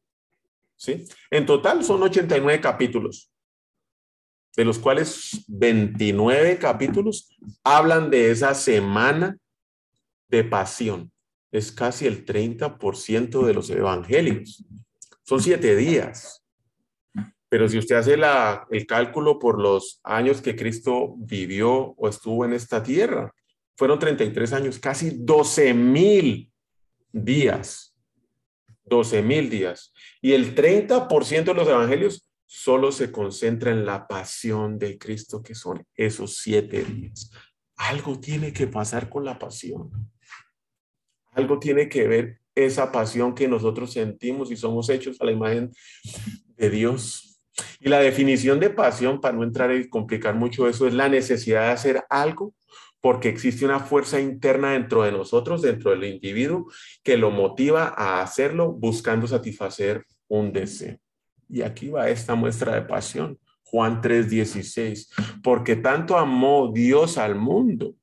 ¿Sí? 0.75 1.05
En 1.29 1.45
total 1.45 1.83
son 1.83 2.01
89 2.01 2.59
capítulos, 2.59 3.31
de 4.55 4.65
los 4.65 4.79
cuales 4.79 5.45
29 5.47 6.57
capítulos 6.57 7.37
hablan 7.63 8.09
de 8.09 8.31
esa 8.31 8.55
semana 8.55 9.37
de 10.27 10.43
pasión. 10.43 11.11
Es 11.51 11.71
casi 11.71 12.07
el 12.07 12.25
30% 12.25 13.45
de 13.45 13.53
los 13.53 13.69
evangelios 13.69 14.63
Son 15.23 15.41
siete 15.41 15.75
días. 15.75 16.43
Pero 17.49 17.67
si 17.67 17.79
usted 17.79 17.95
hace 17.95 18.15
la, 18.15 18.67
el 18.69 18.85
cálculo 18.85 19.39
por 19.39 19.59
los 19.59 19.99
años 20.03 20.41
que 20.41 20.55
Cristo 20.55 21.15
vivió 21.17 21.95
o 21.97 22.07
estuvo 22.07 22.45
en 22.45 22.53
esta 22.53 22.81
tierra, 22.83 23.33
fueron 23.75 23.97
33 23.97 24.53
años, 24.53 24.79
casi 24.79 25.11
12 25.19 25.73
mil 25.73 26.51
días. 27.11 27.95
12 28.85 29.21
mil 29.21 29.49
días. 29.49 29.93
Y 30.21 30.33
el 30.33 30.55
30% 30.55 31.43
de 31.43 31.53
los 31.53 31.67
evangelios 31.67 32.29
solo 32.45 32.91
se 32.91 33.11
concentra 33.11 33.71
en 33.71 33.85
la 33.85 34.07
pasión 34.07 34.79
de 34.79 34.97
Cristo, 34.97 35.41
que 35.41 35.55
son 35.55 35.85
esos 35.95 36.37
siete 36.37 36.83
días. 36.83 37.31
Algo 37.75 38.19
tiene 38.19 38.51
que 38.51 38.67
pasar 38.67 39.09
con 39.09 39.23
la 39.23 39.37
pasión. 39.37 39.89
Algo 41.31 41.59
tiene 41.59 41.87
que 41.87 42.07
ver 42.07 42.39
esa 42.55 42.91
pasión 42.91 43.33
que 43.35 43.47
nosotros 43.47 43.93
sentimos 43.93 44.51
y 44.51 44.57
somos 44.57 44.89
hechos 44.89 45.21
a 45.21 45.25
la 45.25 45.31
imagen 45.31 45.71
de 46.57 46.69
Dios. 46.69 47.28
Y 47.79 47.89
la 47.89 47.99
definición 47.99 48.59
de 48.59 48.69
pasión, 48.69 49.21
para 49.21 49.35
no 49.35 49.43
entrar 49.43 49.73
y 49.73 49.89
complicar 49.89 50.35
mucho 50.35 50.67
eso, 50.67 50.87
es 50.87 50.93
la 50.93 51.09
necesidad 51.09 51.67
de 51.67 51.71
hacer 51.71 52.03
algo 52.09 52.53
porque 53.01 53.29
existe 53.29 53.65
una 53.65 53.79
fuerza 53.79 54.19
interna 54.19 54.71
dentro 54.71 55.03
de 55.03 55.11
nosotros, 55.11 55.61
dentro 55.61 55.91
del 55.91 56.03
individuo, 56.03 56.69
que 57.03 57.17
lo 57.17 57.31
motiva 57.31 57.93
a 57.95 58.21
hacerlo 58.21 58.73
buscando 58.73 59.27
satisfacer 59.27 60.03
un 60.27 60.51
deseo. 60.51 60.97
Y 61.47 61.61
aquí 61.61 61.89
va 61.89 62.09
esta 62.09 62.35
muestra 62.35 62.75
de 62.75 62.81
pasión. 62.81 63.39
Juan 63.63 64.01
3:16, 64.01 65.09
porque 65.43 65.75
tanto 65.75 66.17
amó 66.17 66.71
Dios 66.73 67.17
al 67.17 67.35
mundo 67.35 67.95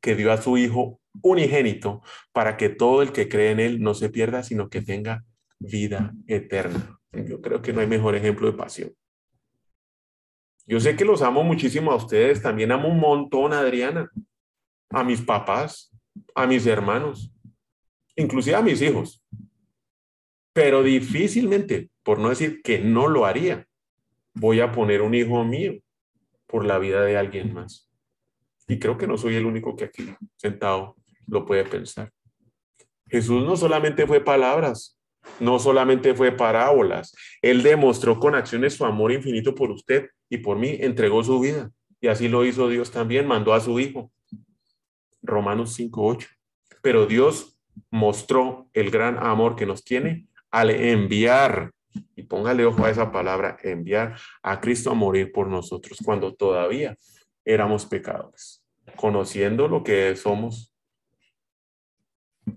que 0.00 0.14
dio 0.14 0.32
a 0.32 0.40
su 0.40 0.56
Hijo 0.56 1.00
unigénito 1.22 2.02
para 2.32 2.56
que 2.56 2.68
todo 2.68 3.02
el 3.02 3.12
que 3.12 3.28
cree 3.28 3.50
en 3.50 3.60
Él 3.60 3.80
no 3.80 3.94
se 3.94 4.10
pierda, 4.10 4.42
sino 4.42 4.68
que 4.68 4.82
tenga 4.82 5.24
vida 5.58 6.14
eterna. 6.26 6.97
Yo 7.12 7.40
creo 7.40 7.62
que 7.62 7.72
no 7.72 7.80
hay 7.80 7.86
mejor 7.86 8.14
ejemplo 8.14 8.50
de 8.50 8.56
pasión. 8.56 8.92
Yo 10.66 10.78
sé 10.80 10.96
que 10.96 11.04
los 11.04 11.22
amo 11.22 11.42
muchísimo 11.42 11.92
a 11.92 11.96
ustedes, 11.96 12.42
también 12.42 12.72
amo 12.72 12.88
un 12.88 13.00
montón 13.00 13.54
a 13.54 13.60
Adriana, 13.60 14.10
a 14.90 15.02
mis 15.02 15.22
papás, 15.22 15.90
a 16.34 16.46
mis 16.46 16.66
hermanos, 16.66 17.32
inclusive 18.16 18.56
a 18.56 18.62
mis 18.62 18.82
hijos. 18.82 19.24
Pero 20.52 20.82
difícilmente, 20.82 21.90
por 22.02 22.18
no 22.18 22.28
decir 22.28 22.60
que 22.62 22.78
no 22.80 23.08
lo 23.08 23.24
haría, 23.24 23.66
voy 24.34 24.60
a 24.60 24.72
poner 24.72 25.02
un 25.02 25.14
hijo 25.14 25.42
mío 25.44 25.74
por 26.46 26.64
la 26.64 26.78
vida 26.78 27.02
de 27.02 27.16
alguien 27.16 27.54
más. 27.54 27.90
Y 28.66 28.78
creo 28.78 28.98
que 28.98 29.06
no 29.06 29.16
soy 29.16 29.36
el 29.36 29.46
único 29.46 29.74
que 29.76 29.84
aquí 29.84 30.14
sentado 30.36 30.96
lo 31.26 31.46
puede 31.46 31.64
pensar. 31.64 32.12
Jesús 33.06 33.42
no 33.44 33.56
solamente 33.56 34.06
fue 34.06 34.20
palabras, 34.20 34.97
no 35.40 35.58
solamente 35.58 36.14
fue 36.14 36.32
parábolas, 36.32 37.14
Él 37.42 37.62
demostró 37.62 38.18
con 38.18 38.34
acciones 38.34 38.74
su 38.74 38.84
amor 38.84 39.12
infinito 39.12 39.54
por 39.54 39.70
usted 39.70 40.10
y 40.28 40.38
por 40.38 40.58
mí, 40.58 40.76
entregó 40.80 41.22
su 41.24 41.40
vida. 41.40 41.70
Y 42.00 42.08
así 42.08 42.28
lo 42.28 42.44
hizo 42.44 42.68
Dios 42.68 42.90
también, 42.90 43.26
mandó 43.26 43.54
a 43.54 43.60
su 43.60 43.78
Hijo. 43.80 44.10
Romanos 45.22 45.78
5.8. 45.78 46.28
Pero 46.82 47.06
Dios 47.06 47.58
mostró 47.90 48.68
el 48.72 48.90
gran 48.90 49.18
amor 49.18 49.56
que 49.56 49.66
nos 49.66 49.84
tiene 49.84 50.26
al 50.50 50.70
enviar, 50.70 51.72
y 52.14 52.22
póngale 52.22 52.64
ojo 52.64 52.84
a 52.84 52.90
esa 52.90 53.10
palabra, 53.10 53.56
enviar 53.62 54.16
a 54.42 54.60
Cristo 54.60 54.90
a 54.90 54.94
morir 54.94 55.32
por 55.32 55.48
nosotros 55.48 55.98
cuando 56.04 56.34
todavía 56.34 56.96
éramos 57.44 57.86
pecadores. 57.86 58.64
Conociendo 58.96 59.68
lo 59.68 59.82
que 59.82 60.14
somos, 60.16 60.72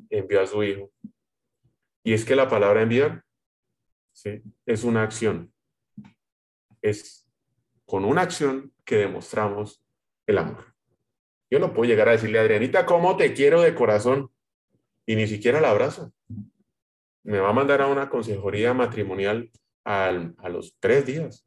envió 0.09 0.41
a 0.41 0.47
su 0.47 0.63
Hijo 0.63 0.91
y 2.03 2.13
es 2.13 2.25
que 2.25 2.35
la 2.35 2.49
palabra 2.49 2.81
enviar 2.81 3.23
¿sí? 4.11 4.41
es 4.65 4.83
una 4.83 5.03
acción. 5.03 5.53
Es 6.81 7.27
con 7.85 8.05
una 8.05 8.21
acción 8.21 8.73
que 8.85 8.97
demostramos 8.97 9.83
el 10.25 10.37
amor. 10.37 10.73
Yo 11.49 11.59
no 11.59 11.73
puedo 11.73 11.89
llegar 11.89 12.07
a 12.07 12.13
decirle 12.13 12.39
a 12.39 12.41
Adrianita, 12.41 12.85
¿cómo 12.85 13.17
te 13.17 13.33
quiero 13.33 13.61
de 13.61 13.75
corazón? 13.75 14.31
Y 15.05 15.15
ni 15.15 15.27
siquiera 15.27 15.59
la 15.59 15.71
abrazo. 15.71 16.13
Me 17.23 17.39
va 17.39 17.49
a 17.49 17.53
mandar 17.53 17.81
a 17.81 17.87
una 17.87 18.09
consejería 18.09 18.73
matrimonial 18.73 19.51
a 19.83 20.11
los 20.49 20.75
tres 20.79 21.05
días. 21.05 21.45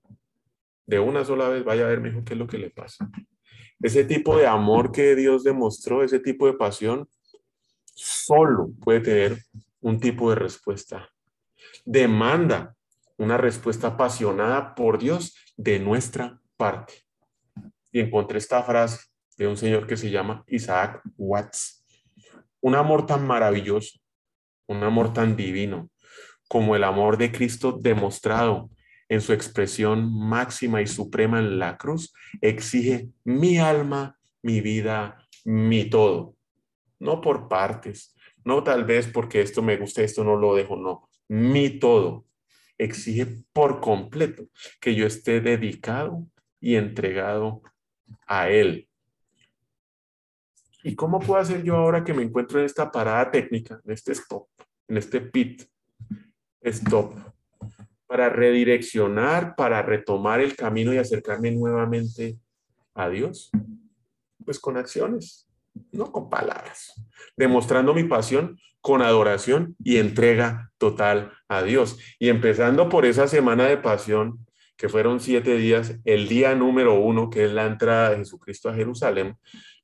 De 0.87 0.99
una 0.99 1.25
sola 1.25 1.49
vez, 1.49 1.65
vaya 1.65 1.87
a 1.87 1.89
ver, 1.89 2.01
mejor 2.01 2.25
qué 2.25 2.35
es 2.35 2.39
lo 2.39 2.47
que 2.47 2.59
le 2.59 2.71
pasa. 2.71 3.09
Ese 3.81 4.05
tipo 4.05 4.37
de 4.37 4.47
amor 4.47 4.93
que 4.93 5.15
Dios 5.17 5.43
demostró, 5.43 6.03
ese 6.03 6.19
tipo 6.19 6.47
de 6.47 6.55
pasión, 6.55 7.09
solo 7.85 8.71
puede 8.83 9.01
tener 9.01 9.39
un 9.85 10.01
tipo 10.01 10.31
de 10.31 10.37
respuesta. 10.37 11.11
Demanda 11.85 12.75
una 13.19 13.37
respuesta 13.37 13.89
apasionada 13.89 14.75
por 14.75 14.99
Dios 14.99 15.37
de 15.59 15.79
nuestra 15.79 16.41
parte. 16.57 16.95
Y 17.93 18.01
encontré 18.01 18.39
esta 18.39 18.63
frase 18.63 19.05
de 19.37 19.47
un 19.47 19.59
señor 19.59 19.87
que 19.87 19.99
se 19.99 20.11
llama 20.11 20.43
Isaac 20.47 21.03
Watts. 21.19 21.85
Un 22.63 22.75
amor 22.75 23.05
tan 23.05 23.27
maravilloso, 23.27 24.01
un 24.67 24.83
amor 24.83 25.13
tan 25.13 25.37
divino, 25.37 25.91
como 26.49 26.75
el 26.77 26.83
amor 26.83 27.19
de 27.19 27.31
Cristo 27.31 27.79
demostrado 27.79 28.71
en 29.11 29.21
su 29.21 29.35
expresión 29.35 30.11
máxima 30.19 30.81
y 30.81 30.87
suprema 30.87 31.41
en 31.41 31.59
la 31.59 31.77
cruz, 31.77 32.15
exige 32.41 33.11
mi 33.23 33.59
alma, 33.59 34.19
mi 34.41 34.63
vida, 34.63 35.19
mi 35.45 35.85
todo. 35.91 36.37
No 36.99 37.21
por 37.21 37.49
partes, 37.49 38.15
no 38.45 38.63
tal 38.63 38.85
vez 38.85 39.09
porque 39.09 39.41
esto 39.41 39.63
me 39.63 39.77
gusta, 39.77 40.03
esto 40.03 40.25
no 40.25 40.37
lo 40.37 40.55
dejo, 40.55 40.77
no. 40.77 41.09
Mi 41.29 41.79
todo 41.79 42.27
exige 42.79 43.27
por 43.53 43.81
completo 43.81 44.49
que 44.81 44.95
yo 44.95 45.07
esté 45.07 45.41
dedicado 45.41 46.27
y 46.61 46.77
entregado 46.77 47.63
a 48.27 48.49
Él. 48.49 48.89
¿Y 50.83 50.95
cómo 50.95 51.19
puedo 51.19 51.41
hacer 51.41 51.63
yo 51.63 51.77
ahora 51.77 52.05
que 52.05 52.13
me 52.13 52.23
encuentro 52.23 52.59
en 52.59 52.67
esta 52.67 52.93
parada 52.93 53.31
técnica, 53.31 53.81
en 53.85 53.93
este 53.93 54.13
stop, 54.13 54.49
en 54.87 54.99
este 54.99 55.21
pit, 55.21 55.63
stop, 56.61 57.15
para 58.07 58.29
redireccionar, 58.29 59.57
para 59.57 59.81
retomar 59.81 60.41
el 60.41 60.55
camino 60.55 60.93
y 60.93 60.99
acercarme 60.99 61.51
nuevamente 61.53 62.39
a 62.93 63.09
Dios? 63.09 63.51
Pues 64.45 64.59
con 64.59 64.77
acciones, 64.77 65.44
no 65.93 66.13
con 66.13 66.31
palabras, 66.31 66.93
demostrando 67.37 67.95
mi 67.95 68.05
pasión 68.05 68.59
con 68.81 69.01
adoración 69.01 69.77
y 69.83 69.97
entrega 69.97 70.71
total 70.79 71.33
a 71.49 71.63
Dios. 71.63 71.99
Y 72.19 72.29
empezando 72.29 72.89
por 72.89 73.07
esa 73.07 73.27
semana 73.29 73.67
de 73.67 73.79
pasión, 73.79 74.47
que 74.77 74.89
fueron 74.89 75.21
siete 75.21 75.57
días, 75.57 75.97
el 76.05 76.29
día 76.29 76.55
número 76.55 77.01
uno, 77.01 77.31
que 77.31 77.45
es 77.45 77.53
la 77.53 77.65
entrada 77.65 78.11
de 78.11 78.17
Jesucristo 78.19 78.69
a 78.69 78.75
Jerusalén, 78.75 79.37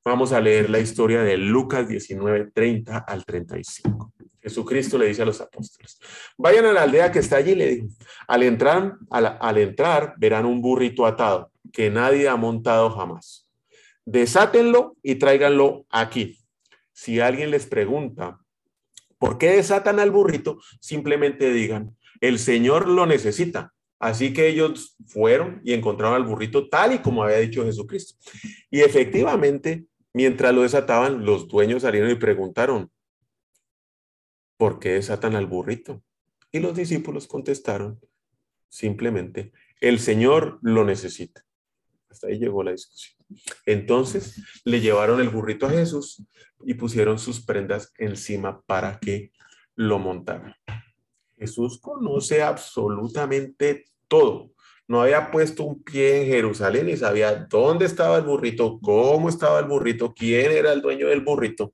vamos 0.04 0.32
a 0.32 0.40
leer 0.40 0.68
la 0.68 0.80
historia 0.80 1.22
de 1.22 1.38
Lucas 1.38 1.88
19, 1.88 2.50
30 2.52 2.98
al 2.98 3.24
35. 3.24 4.12
Jesucristo 4.42 4.98
le 4.98 5.06
dice 5.06 5.22
a 5.22 5.26
los 5.26 5.40
apóstoles, 5.40 5.98
vayan 6.36 6.64
a 6.66 6.72
la 6.72 6.82
aldea 6.82 7.12
que 7.12 7.20
está 7.20 7.36
allí, 7.36 7.54
le 7.54 7.68
dijo, 7.68 7.86
al 8.26 8.42
entrar, 8.42 8.96
al 9.10 9.58
entrar 9.58 10.14
verán 10.18 10.46
un 10.46 10.60
burrito 10.60 11.06
atado 11.06 11.52
que 11.72 11.90
nadie 11.90 12.28
ha 12.28 12.36
montado 12.36 12.90
jamás 12.90 13.49
desátenlo 14.10 14.96
y 15.02 15.16
tráiganlo 15.16 15.86
aquí. 15.88 16.38
Si 16.92 17.20
alguien 17.20 17.50
les 17.50 17.66
pregunta, 17.66 18.40
¿por 19.18 19.38
qué 19.38 19.50
desatan 19.50 20.00
al 20.00 20.10
burrito? 20.10 20.58
Simplemente 20.80 21.52
digan, 21.52 21.96
el 22.20 22.38
Señor 22.38 22.88
lo 22.88 23.06
necesita. 23.06 23.72
Así 24.00 24.32
que 24.32 24.48
ellos 24.48 24.96
fueron 25.06 25.60
y 25.62 25.74
encontraron 25.74 26.16
al 26.16 26.24
burrito 26.24 26.68
tal 26.68 26.94
y 26.94 26.98
como 26.98 27.22
había 27.22 27.36
dicho 27.36 27.64
Jesucristo. 27.64 28.16
Y 28.70 28.80
efectivamente, 28.80 29.84
mientras 30.12 30.54
lo 30.54 30.62
desataban, 30.62 31.24
los 31.24 31.48
dueños 31.48 31.82
salieron 31.82 32.10
y 32.10 32.14
preguntaron, 32.14 32.90
¿por 34.56 34.80
qué 34.80 34.94
desatan 34.94 35.36
al 35.36 35.46
burrito? 35.46 36.02
Y 36.50 36.60
los 36.60 36.74
discípulos 36.74 37.26
contestaron, 37.28 38.00
simplemente, 38.68 39.52
el 39.80 40.00
Señor 40.00 40.58
lo 40.62 40.84
necesita. 40.84 41.44
Hasta 42.10 42.26
ahí 42.26 42.38
llegó 42.38 42.62
la 42.62 42.72
discusión. 42.72 43.16
Entonces 43.64 44.42
le 44.64 44.80
llevaron 44.80 45.20
el 45.20 45.28
burrito 45.28 45.66
a 45.66 45.70
Jesús 45.70 46.22
y 46.64 46.74
pusieron 46.74 47.18
sus 47.18 47.44
prendas 47.44 47.92
encima 47.98 48.60
para 48.62 48.98
que 48.98 49.32
lo 49.76 49.98
montara. 49.98 50.58
Jesús 51.38 51.80
conoce 51.80 52.42
absolutamente 52.42 53.86
todo. 54.08 54.50
No 54.88 55.02
había 55.02 55.30
puesto 55.30 55.62
un 55.64 55.82
pie 55.82 56.22
en 56.22 56.26
Jerusalén 56.26 56.88
y 56.88 56.96
sabía 56.96 57.46
dónde 57.48 57.86
estaba 57.86 58.16
el 58.16 58.24
burrito, 58.24 58.80
cómo 58.82 59.28
estaba 59.28 59.60
el 59.60 59.66
burrito, 59.66 60.12
quién 60.12 60.50
era 60.50 60.72
el 60.72 60.82
dueño 60.82 61.06
del 61.06 61.20
burrito, 61.20 61.72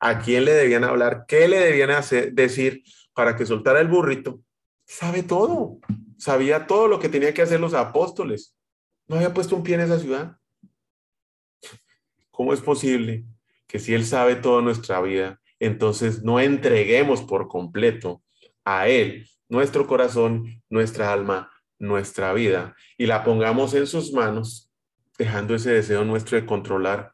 a 0.00 0.20
quién 0.20 0.44
le 0.44 0.52
debían 0.52 0.84
hablar, 0.84 1.24
qué 1.26 1.48
le 1.48 1.58
debían 1.58 1.90
decir 2.32 2.84
para 3.12 3.36
que 3.36 3.44
soltara 3.44 3.80
el 3.80 3.88
burrito. 3.88 4.40
Sabe 4.86 5.24
todo. 5.24 5.78
Sabía 6.18 6.68
todo 6.68 6.86
lo 6.86 7.00
que 7.00 7.08
tenía 7.08 7.34
que 7.34 7.42
hacer 7.42 7.58
los 7.58 7.74
apóstoles. 7.74 8.54
No 9.08 9.16
había 9.16 9.34
puesto 9.34 9.56
un 9.56 9.62
pie 9.62 9.74
en 9.74 9.82
esa 9.82 9.98
ciudad. 9.98 10.38
¿Cómo 12.30 12.52
es 12.54 12.60
posible 12.60 13.24
que 13.66 13.78
si 13.78 13.94
Él 13.94 14.04
sabe 14.04 14.36
toda 14.36 14.62
nuestra 14.62 15.00
vida, 15.00 15.40
entonces 15.58 16.22
no 16.22 16.40
entreguemos 16.40 17.22
por 17.22 17.48
completo 17.48 18.22
a 18.64 18.88
Él 18.88 19.28
nuestro 19.48 19.86
corazón, 19.86 20.62
nuestra 20.70 21.12
alma, 21.12 21.50
nuestra 21.78 22.32
vida 22.32 22.74
y 22.96 23.06
la 23.06 23.22
pongamos 23.22 23.74
en 23.74 23.86
sus 23.86 24.12
manos, 24.12 24.70
dejando 25.18 25.54
ese 25.54 25.72
deseo 25.72 26.04
nuestro 26.04 26.40
de 26.40 26.46
controlar 26.46 27.12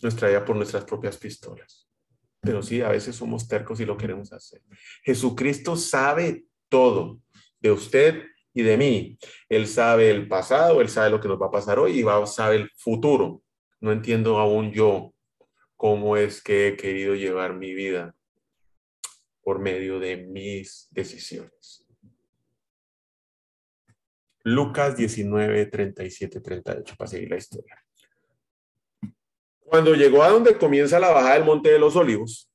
nuestra 0.00 0.28
vida 0.28 0.44
por 0.44 0.56
nuestras 0.56 0.84
propias 0.84 1.16
pistolas. 1.16 1.88
Pero 2.40 2.62
sí, 2.62 2.82
a 2.82 2.90
veces 2.90 3.16
somos 3.16 3.48
tercos 3.48 3.80
y 3.80 3.86
lo 3.86 3.96
queremos 3.96 4.32
hacer. 4.32 4.62
Jesucristo 5.02 5.76
sabe 5.76 6.44
todo 6.68 7.20
de 7.58 7.70
usted 7.72 8.22
y 8.54 8.62
de 8.62 8.76
mí. 8.78 9.18
Él 9.48 9.66
sabe 9.66 10.10
el 10.10 10.28
pasado, 10.28 10.80
él 10.80 10.88
sabe 10.88 11.10
lo 11.10 11.20
que 11.20 11.28
nos 11.28 11.40
va 11.40 11.46
a 11.46 11.50
pasar 11.50 11.78
hoy 11.78 11.98
y 11.98 12.02
va, 12.02 12.24
sabe 12.26 12.56
el 12.56 12.70
futuro. 12.76 13.42
No 13.80 13.92
entiendo 13.92 14.38
aún 14.38 14.72
yo 14.72 15.12
cómo 15.76 16.16
es 16.16 16.42
que 16.42 16.68
he 16.68 16.76
querido 16.76 17.14
llevar 17.14 17.54
mi 17.54 17.74
vida 17.74 18.14
por 19.42 19.58
medio 19.58 19.98
de 19.98 20.16
mis 20.16 20.88
decisiones. 20.90 21.84
Lucas 24.44 24.96
19, 24.96 25.66
37, 25.66 26.40
38, 26.40 26.94
para 26.96 27.10
seguir 27.10 27.30
la 27.30 27.36
historia. 27.36 27.82
Cuando 29.60 29.94
llegó 29.94 30.22
a 30.22 30.28
donde 30.28 30.56
comienza 30.56 31.00
la 31.00 31.10
bajada 31.10 31.34
del 31.34 31.44
Monte 31.44 31.70
de 31.70 31.78
los 31.78 31.96
Olivos, 31.96 32.50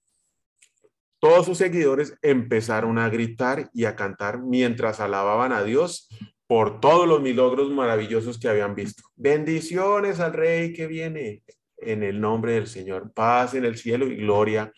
todos 1.19 1.45
sus 1.45 1.57
seguidores 1.57 2.17
empezaron 2.21 2.97
a 2.97 3.09
gritar 3.09 3.69
y 3.73 3.85
a 3.85 3.95
cantar 3.95 4.41
mientras 4.41 4.99
alababan 4.99 5.51
a 5.51 5.63
Dios 5.63 6.07
por 6.47 6.79
todos 6.79 7.07
los 7.07 7.21
milagros 7.21 7.69
maravillosos 7.69 8.39
que 8.39 8.49
habían 8.49 8.73
visto. 8.73 9.03
Bendiciones 9.15 10.19
al 10.19 10.33
Rey 10.33 10.73
que 10.73 10.87
viene 10.87 11.43
en 11.77 12.03
el 12.03 12.19
nombre 12.19 12.53
del 12.53 12.67
Señor. 12.67 13.13
Paz 13.13 13.53
en 13.53 13.65
el 13.65 13.77
cielo 13.77 14.07
y 14.07 14.15
gloria 14.15 14.73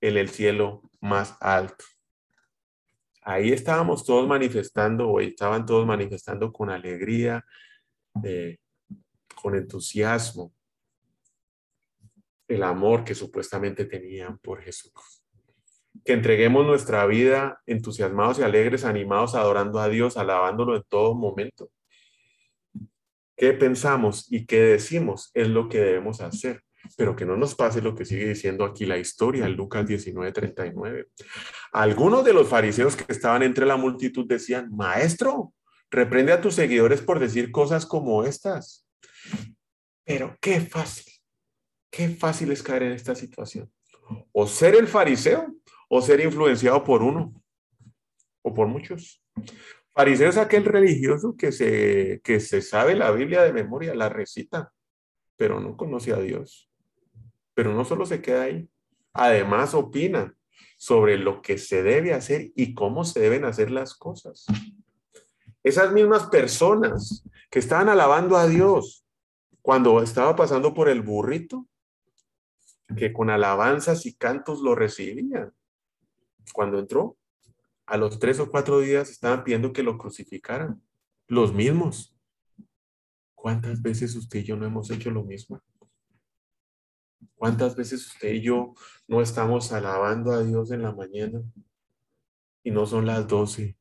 en 0.00 0.16
el 0.16 0.28
cielo 0.28 0.82
más 1.00 1.36
alto. 1.40 1.84
Ahí 3.22 3.52
estábamos 3.52 4.04
todos 4.04 4.26
manifestando, 4.26 5.08
o 5.08 5.20
estaban 5.20 5.66
todos 5.66 5.86
manifestando 5.86 6.52
con 6.52 6.70
alegría, 6.70 7.44
eh, 8.24 8.58
con 9.34 9.54
entusiasmo, 9.54 10.54
el 12.46 12.62
amor 12.62 13.04
que 13.04 13.14
supuestamente 13.14 13.84
tenían 13.84 14.38
por 14.38 14.62
Jesús. 14.62 15.17
Que 16.08 16.14
entreguemos 16.14 16.64
nuestra 16.64 17.04
vida 17.04 17.60
entusiasmados 17.66 18.38
y 18.38 18.42
alegres, 18.42 18.86
animados, 18.86 19.34
adorando 19.34 19.78
a 19.78 19.90
Dios, 19.90 20.16
alabándolo 20.16 20.74
en 20.74 20.82
todo 20.88 21.14
momento. 21.14 21.70
¿Qué 23.36 23.52
pensamos 23.52 24.26
y 24.32 24.46
qué 24.46 24.58
decimos? 24.58 25.30
Es 25.34 25.48
lo 25.48 25.68
que 25.68 25.80
debemos 25.80 26.22
hacer 26.22 26.62
pero 26.96 27.14
que 27.14 27.26
no 27.26 27.36
nos 27.36 27.54
pase 27.54 27.82
lo 27.82 27.94
que 27.94 28.06
sigue 28.06 28.28
diciendo 28.28 28.64
aquí 28.64 28.86
la 28.86 28.96
historia, 28.96 29.46
Lucas 29.50 29.86
19:39. 29.86 31.08
Algunos 31.72 32.24
de 32.24 32.32
los 32.32 32.48
fariseos 32.48 32.96
que 32.96 33.12
estaban 33.12 33.42
entre 33.42 33.66
la 33.66 33.76
multitud 33.76 34.26
decían, 34.26 34.74
Maestro, 34.74 35.52
reprende 35.90 36.32
a 36.32 36.40
tus 36.40 36.54
seguidores 36.54 37.02
por 37.02 37.18
decir 37.18 37.50
cosas 37.50 37.84
como 37.84 38.24
estas. 38.24 38.86
Pero 40.06 40.38
qué 40.40 40.62
fácil, 40.62 41.12
qué 41.90 42.08
fácil 42.08 42.52
es 42.52 42.62
caer 42.62 42.84
en 42.84 42.92
esta 42.92 43.14
situación. 43.14 43.70
O 44.32 44.46
ser 44.46 44.74
el 44.74 44.86
fariseo 44.86 45.57
o 45.88 46.02
ser 46.02 46.20
influenciado 46.20 46.84
por 46.84 47.02
uno 47.02 47.34
o 48.42 48.54
por 48.54 48.66
muchos. 48.66 49.22
Fariseo 49.94 50.28
es 50.28 50.36
aquel 50.36 50.64
religioso 50.64 51.34
que 51.36 51.50
se, 51.50 52.20
que 52.22 52.40
se 52.40 52.62
sabe 52.62 52.94
la 52.94 53.10
Biblia 53.10 53.42
de 53.42 53.52
memoria, 53.52 53.94
la 53.94 54.08
recita, 54.08 54.72
pero 55.36 55.60
no 55.60 55.76
conoce 55.76 56.12
a 56.12 56.20
Dios. 56.20 56.70
Pero 57.54 57.74
no 57.74 57.84
solo 57.84 58.06
se 58.06 58.22
queda 58.22 58.42
ahí, 58.42 58.68
además 59.12 59.74
opina 59.74 60.36
sobre 60.76 61.18
lo 61.18 61.42
que 61.42 61.58
se 61.58 61.82
debe 61.82 62.14
hacer 62.14 62.52
y 62.54 62.74
cómo 62.74 63.04
se 63.04 63.18
deben 63.18 63.44
hacer 63.44 63.70
las 63.70 63.94
cosas. 63.94 64.46
Esas 65.64 65.92
mismas 65.92 66.26
personas 66.26 67.24
que 67.50 67.58
estaban 67.58 67.88
alabando 67.88 68.36
a 68.36 68.46
Dios 68.46 69.04
cuando 69.60 70.00
estaba 70.02 70.36
pasando 70.36 70.72
por 70.72 70.88
el 70.88 71.02
burrito, 71.02 71.66
que 72.96 73.12
con 73.12 73.28
alabanzas 73.28 74.06
y 74.06 74.14
cantos 74.14 74.60
lo 74.60 74.74
recibían. 74.74 75.52
Cuando 76.52 76.78
entró, 76.78 77.16
a 77.86 77.96
los 77.96 78.18
tres 78.18 78.38
o 78.40 78.50
cuatro 78.50 78.80
días 78.80 79.10
estaban 79.10 79.44
pidiendo 79.44 79.72
que 79.72 79.82
lo 79.82 79.96
crucificaran. 79.96 80.82
Los 81.26 81.52
mismos. 81.52 82.14
¿Cuántas 83.34 83.80
veces 83.82 84.14
usted 84.16 84.40
y 84.40 84.44
yo 84.44 84.56
no 84.56 84.66
hemos 84.66 84.90
hecho 84.90 85.10
lo 85.10 85.24
mismo? 85.24 85.62
¿Cuántas 87.34 87.76
veces 87.76 88.06
usted 88.06 88.32
y 88.32 88.42
yo 88.42 88.74
no 89.06 89.22
estamos 89.22 89.72
alabando 89.72 90.32
a 90.32 90.42
Dios 90.42 90.70
en 90.70 90.82
la 90.82 90.92
mañana 90.92 91.40
y 92.62 92.70
no 92.70 92.84
son 92.86 93.06
las 93.06 93.26
doce? 93.26 93.76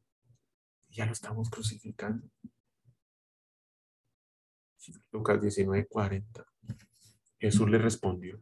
Ya 0.90 1.06
lo 1.06 1.12
estamos 1.12 1.50
crucificando. 1.50 2.28
Lucas 5.12 5.42
19:40. 5.42 6.46
Jesús 7.40 7.70
le 7.70 7.78
respondió, 7.78 8.42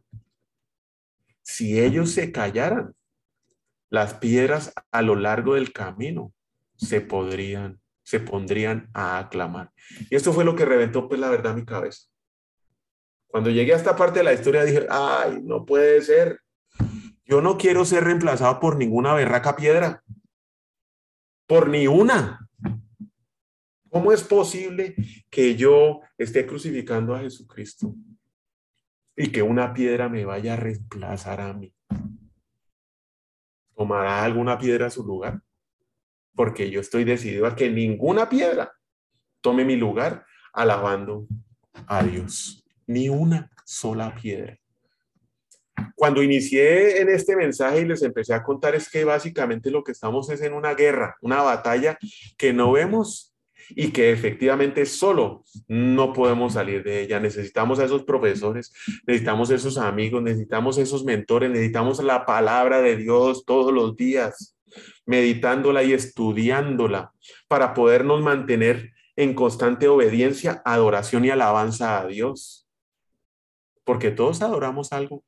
si 1.41 1.79
ellos 1.79 2.11
se 2.11 2.31
callaran, 2.31 2.95
las 3.89 4.15
piedras 4.15 4.73
a 4.91 5.01
lo 5.01 5.15
largo 5.15 5.55
del 5.55 5.71
camino 5.71 6.33
se 6.75 7.01
podrían, 7.01 7.79
se 8.03 8.19
pondrían 8.19 8.89
a 8.93 9.19
aclamar. 9.19 9.71
Y 10.09 10.15
esto 10.15 10.33
fue 10.33 10.43
lo 10.43 10.55
que 10.55 10.65
reventó 10.65 11.07
pues 11.07 11.19
la 11.19 11.29
verdad 11.29 11.55
mi 11.55 11.65
cabeza. 11.65 12.07
Cuando 13.27 13.49
llegué 13.49 13.73
a 13.73 13.77
esta 13.77 13.95
parte 13.95 14.19
de 14.19 14.25
la 14.25 14.33
historia 14.33 14.63
dije, 14.63 14.87
ay, 14.89 15.41
no 15.43 15.65
puede 15.65 16.01
ser. 16.01 16.39
Yo 17.25 17.41
no 17.41 17.57
quiero 17.57 17.83
ser 17.85 18.03
reemplazado 18.03 18.59
por 18.59 18.77
ninguna 18.77 19.13
berraca 19.13 19.55
piedra. 19.55 20.03
Por 21.47 21.69
ni 21.69 21.87
una. 21.87 22.47
¿Cómo 23.89 24.11
es 24.11 24.23
posible 24.23 24.95
que 25.29 25.55
yo 25.55 26.01
esté 26.17 26.45
crucificando 26.45 27.15
a 27.15 27.19
Jesucristo 27.19 27.95
y 29.15 29.31
que 29.31 29.41
una 29.41 29.73
piedra 29.73 30.09
me 30.09 30.25
vaya 30.25 30.53
a 30.53 30.57
reemplazar 30.57 31.41
a 31.41 31.53
mí? 31.53 31.73
¿Tomará 33.75 34.23
alguna 34.23 34.57
piedra 34.57 34.89
su 34.89 35.03
lugar? 35.03 35.41
Porque 36.33 36.69
yo 36.69 36.79
estoy 36.79 37.03
decidido 37.03 37.45
a 37.45 37.55
que 37.55 37.69
ninguna 37.69 38.29
piedra 38.29 38.73
tome 39.41 39.65
mi 39.65 39.75
lugar 39.75 40.25
alabando 40.53 41.27
a 41.87 42.03
Dios 42.03 42.63
ni 42.87 43.09
una 43.09 43.51
sola 43.65 44.15
piedra. 44.15 44.57
Cuando 45.95 46.23
inicié 46.23 47.01
en 47.01 47.09
este 47.09 47.35
mensaje 47.35 47.81
y 47.81 47.85
les 47.85 48.01
empecé 48.01 48.33
a 48.33 48.43
contar 48.43 48.75
es 48.75 48.89
que 48.89 49.03
básicamente 49.03 49.71
lo 49.71 49.83
que 49.83 49.91
estamos 49.91 50.29
es 50.29 50.41
en 50.41 50.53
una 50.53 50.73
guerra, 50.73 51.17
una 51.21 51.41
batalla 51.41 51.97
que 52.37 52.53
no 52.53 52.71
vemos 52.71 53.34
y 53.69 53.91
que 53.91 54.11
efectivamente 54.11 54.85
solo 54.85 55.43
no 55.67 56.13
podemos 56.13 56.53
salir 56.53 56.83
de 56.83 57.01
ella. 57.01 57.19
Necesitamos 57.19 57.79
a 57.79 57.85
esos 57.85 58.03
profesores, 58.03 58.73
necesitamos 59.05 59.51
a 59.51 59.55
esos 59.55 59.77
amigos, 59.77 60.21
necesitamos 60.21 60.77
a 60.77 60.81
esos 60.81 61.03
mentores, 61.03 61.49
necesitamos 61.49 62.03
la 62.03 62.25
palabra 62.25 62.81
de 62.81 62.97
Dios 62.97 63.45
todos 63.45 63.73
los 63.73 63.95
días, 63.95 64.57
meditándola 65.05 65.83
y 65.83 65.93
estudiándola 65.93 67.11
para 67.47 67.73
podernos 67.73 68.21
mantener 68.21 68.91
en 69.15 69.33
constante 69.33 69.87
obediencia, 69.87 70.61
adoración 70.65 71.23
y 71.25 71.29
alabanza 71.29 71.99
a 71.99 72.07
Dios 72.07 72.65
porque 73.85 74.11
todos 74.11 74.41
adoramos 74.41 74.91
algo. 74.91 75.23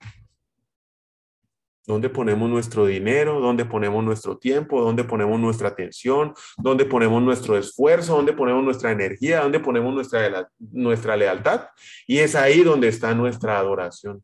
¿Dónde 1.87 2.09
ponemos 2.09 2.49
nuestro 2.49 2.85
dinero? 2.85 3.39
¿Dónde 3.39 3.63
ponemos 3.63 4.03
nuestro 4.03 4.37
tiempo? 4.37 4.81
¿Dónde 4.81 5.05
ponemos 5.05 5.39
nuestra 5.39 5.69
atención? 5.69 6.33
¿Dónde 6.57 6.83
ponemos 6.83 7.23
nuestro 7.23 7.57
esfuerzo? 7.57 8.17
¿Dónde 8.17 8.33
ponemos 8.33 8.61
nuestra 8.61 8.91
energía? 8.91 9.39
¿Dónde 9.39 9.61
ponemos 9.61 9.93
nuestra, 9.93 10.49
nuestra 10.59 11.15
lealtad? 11.15 11.69
Y 12.05 12.19
es 12.19 12.35
ahí 12.35 12.61
donde 12.61 12.89
está 12.89 13.15
nuestra 13.15 13.57
adoración. 13.57 14.21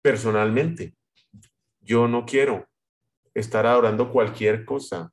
Personalmente, 0.00 0.94
yo 1.82 2.08
no 2.08 2.24
quiero 2.24 2.66
estar 3.34 3.66
adorando 3.66 4.10
cualquier 4.10 4.64
cosa 4.64 5.12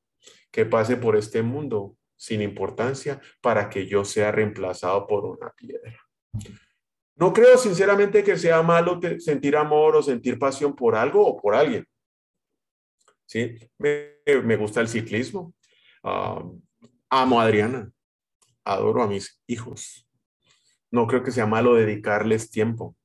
que 0.52 0.66
pase 0.66 0.96
por 0.96 1.18
este 1.18 1.42
mundo 1.42 1.98
sin 2.16 2.42
importancia 2.42 3.20
para 3.42 3.70
que 3.70 3.88
yo 3.88 4.06
sea 4.06 4.32
reemplazado 4.32 5.06
por 5.06 5.26
una 5.26 5.50
piedra. 5.50 6.00
No 7.16 7.32
creo 7.32 7.58
sinceramente 7.58 8.24
que 8.24 8.38
sea 8.38 8.62
malo 8.64 9.00
sentir 9.20 9.56
amor 9.56 9.96
o 9.96 10.04
sentir 10.04 10.40
pasión 10.40 10.76
por 10.76 10.96
algo 10.96 11.26
o 11.26 11.40
por 11.40 11.56
alguien. 11.56 11.88
¿Sí? 13.26 13.56
Me, 13.78 14.56
gusta 14.56 14.82
el 14.82 14.88
ciclismo. 14.88 15.54
amo 16.02 17.40
a 17.40 17.44
Adriana. 17.44 17.92
Adoro 18.66 19.04
a 19.04 19.08
mis 19.08 19.42
hijos. 19.48 20.08
No 20.90 21.08
creo 21.08 21.24
que 21.24 21.32
sea 21.32 21.46
malo 21.46 21.76
dedicarles 21.76 22.50
tiempo. 22.50 22.96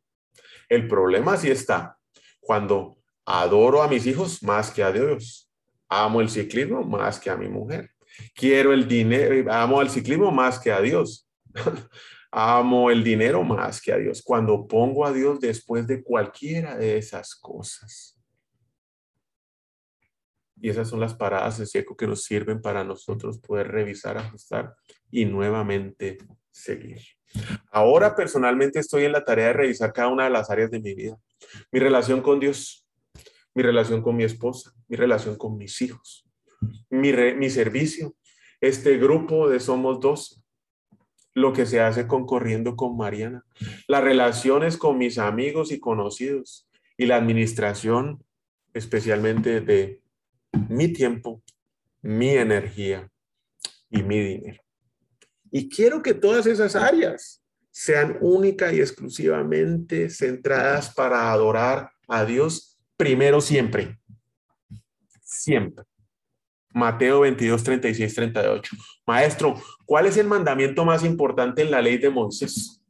El 0.69 0.89
problema 0.89 1.37
sí 1.37 1.51
está 1.51 1.99
cuando 2.41 2.99
adoro 3.25 3.83
a 3.83 3.89
mis 3.89 4.07
hijos 4.07 4.43
más 4.43 4.71
que 4.71 4.83
a 4.83 4.93
Dios. 4.93 5.51
Amo 5.89 6.21
el 6.21 6.29
ciclismo 6.29 6.83
más 6.83 7.19
que 7.19 7.31
a 7.31 7.37
mi 7.37 7.49
mujer. 7.49 7.91
Quiero 8.35 8.73
el 8.73 8.87
dinero, 8.87 9.53
amo 9.53 9.81
el 9.81 9.91
ciclismo 9.91 10.31
más 10.31 10.59
que 10.59 10.73
a 10.73 10.81
Dios. 10.81 11.29
Amo 12.31 12.91
el 12.91 13.03
dinero 13.03 13.43
más 13.43 13.81
que 13.81 13.93
a 13.93 13.97
Dios. 13.97 14.23
Cuando 14.23 14.67
pongo 14.67 15.07
a 15.07 15.13
Dios 15.13 15.41
después 15.41 15.87
de 15.87 16.03
cualquiera 16.03 16.77
de 16.77 16.99
esas 16.99 17.35
cosas. 17.35 18.19
Y 20.61 20.69
esas 20.69 20.89
son 20.89 21.01
las 21.01 21.15
paradas 21.15 21.59
de 21.59 21.67
seco 21.67 21.97
que 21.97 22.07
nos 22.07 22.25
sirven 22.25 22.61
para 22.61 22.85
nosotros 22.85 23.39
poder 23.39 23.69
revisar, 23.69 24.19
ajustar 24.19 24.75
y 25.11 25.25
nuevamente 25.25 26.19
seguir. 26.51 27.01
Ahora 27.71 28.17
personalmente 28.17 28.81
estoy 28.81 29.05
en 29.05 29.13
la 29.13 29.25
tarea 29.25 29.49
de 29.49 29.53
revisar 29.53 29.93
cada 29.93 30.09
una 30.09 30.25
de 30.25 30.31
las 30.31 30.51
áreas 30.51 30.71
de 30.71 30.81
mi 30.81 30.95
vida. 30.95 31.17
Mi 31.71 31.79
relación 31.79 32.21
con 32.21 32.41
Dios, 32.41 32.87
mi 33.55 33.63
relación 33.63 34.03
con 34.03 34.17
mi 34.17 34.25
esposa, 34.25 34.73
mi 34.89 34.97
relación 34.97 35.37
con 35.37 35.57
mis 35.57 35.81
hijos, 35.81 36.29
mi, 36.91 37.13
mi 37.13 37.51
servicio, 37.51 38.17
este 38.61 38.99
grupo 38.99 39.49
de 39.49 39.61
Somos 39.61 40.01
Dos, 40.01 40.43
lo 41.39 41.53
que 41.53 41.67
se 41.67 41.81
hace 41.81 42.07
concorriendo 42.07 42.77
con 42.77 42.97
Mariana, 42.97 43.45
las 43.87 44.03
relaciones 44.03 44.77
con 44.77 44.99
mis 44.99 45.19
amigos 45.19 45.73
y 45.73 45.81
conocidos 45.81 46.69
y 46.97 47.07
la 47.07 47.17
administración 47.17 48.23
especialmente 48.75 49.61
de 49.61 50.01
mi 50.69 50.93
tiempo, 50.93 51.43
mi 52.03 52.31
energía 52.31 53.11
y 53.91 54.03
mi 54.03 54.21
dinero. 54.21 54.63
Y 55.51 55.69
quiero 55.69 56.03
que 56.03 56.15
todas 56.15 56.47
esas 56.47 56.77
áreas 56.77 57.43
sean 57.71 58.19
única 58.21 58.73
y 58.73 58.81
exclusivamente 58.81 60.11
centradas 60.11 60.93
para 60.93 61.31
adorar 61.33 61.91
a 62.09 62.25
Dios 62.25 62.79
primero 62.97 63.41
siempre. 63.41 63.99
Siempre. 65.23 65.85
Mateo 66.79 67.21
22, 67.21 67.63
36, 67.63 68.15
38. 68.15 68.77
Maestro, 69.07 69.55
¿cuál 69.85 70.07
es 70.07 70.17
el 70.17 70.27
mandamiento 70.27 70.85
más 70.85 71.05
importante 71.05 71.63
en 71.63 71.71
la 71.71 71.83
ley 71.83 71.99
de 71.99 72.11
Moisés? 72.11 72.83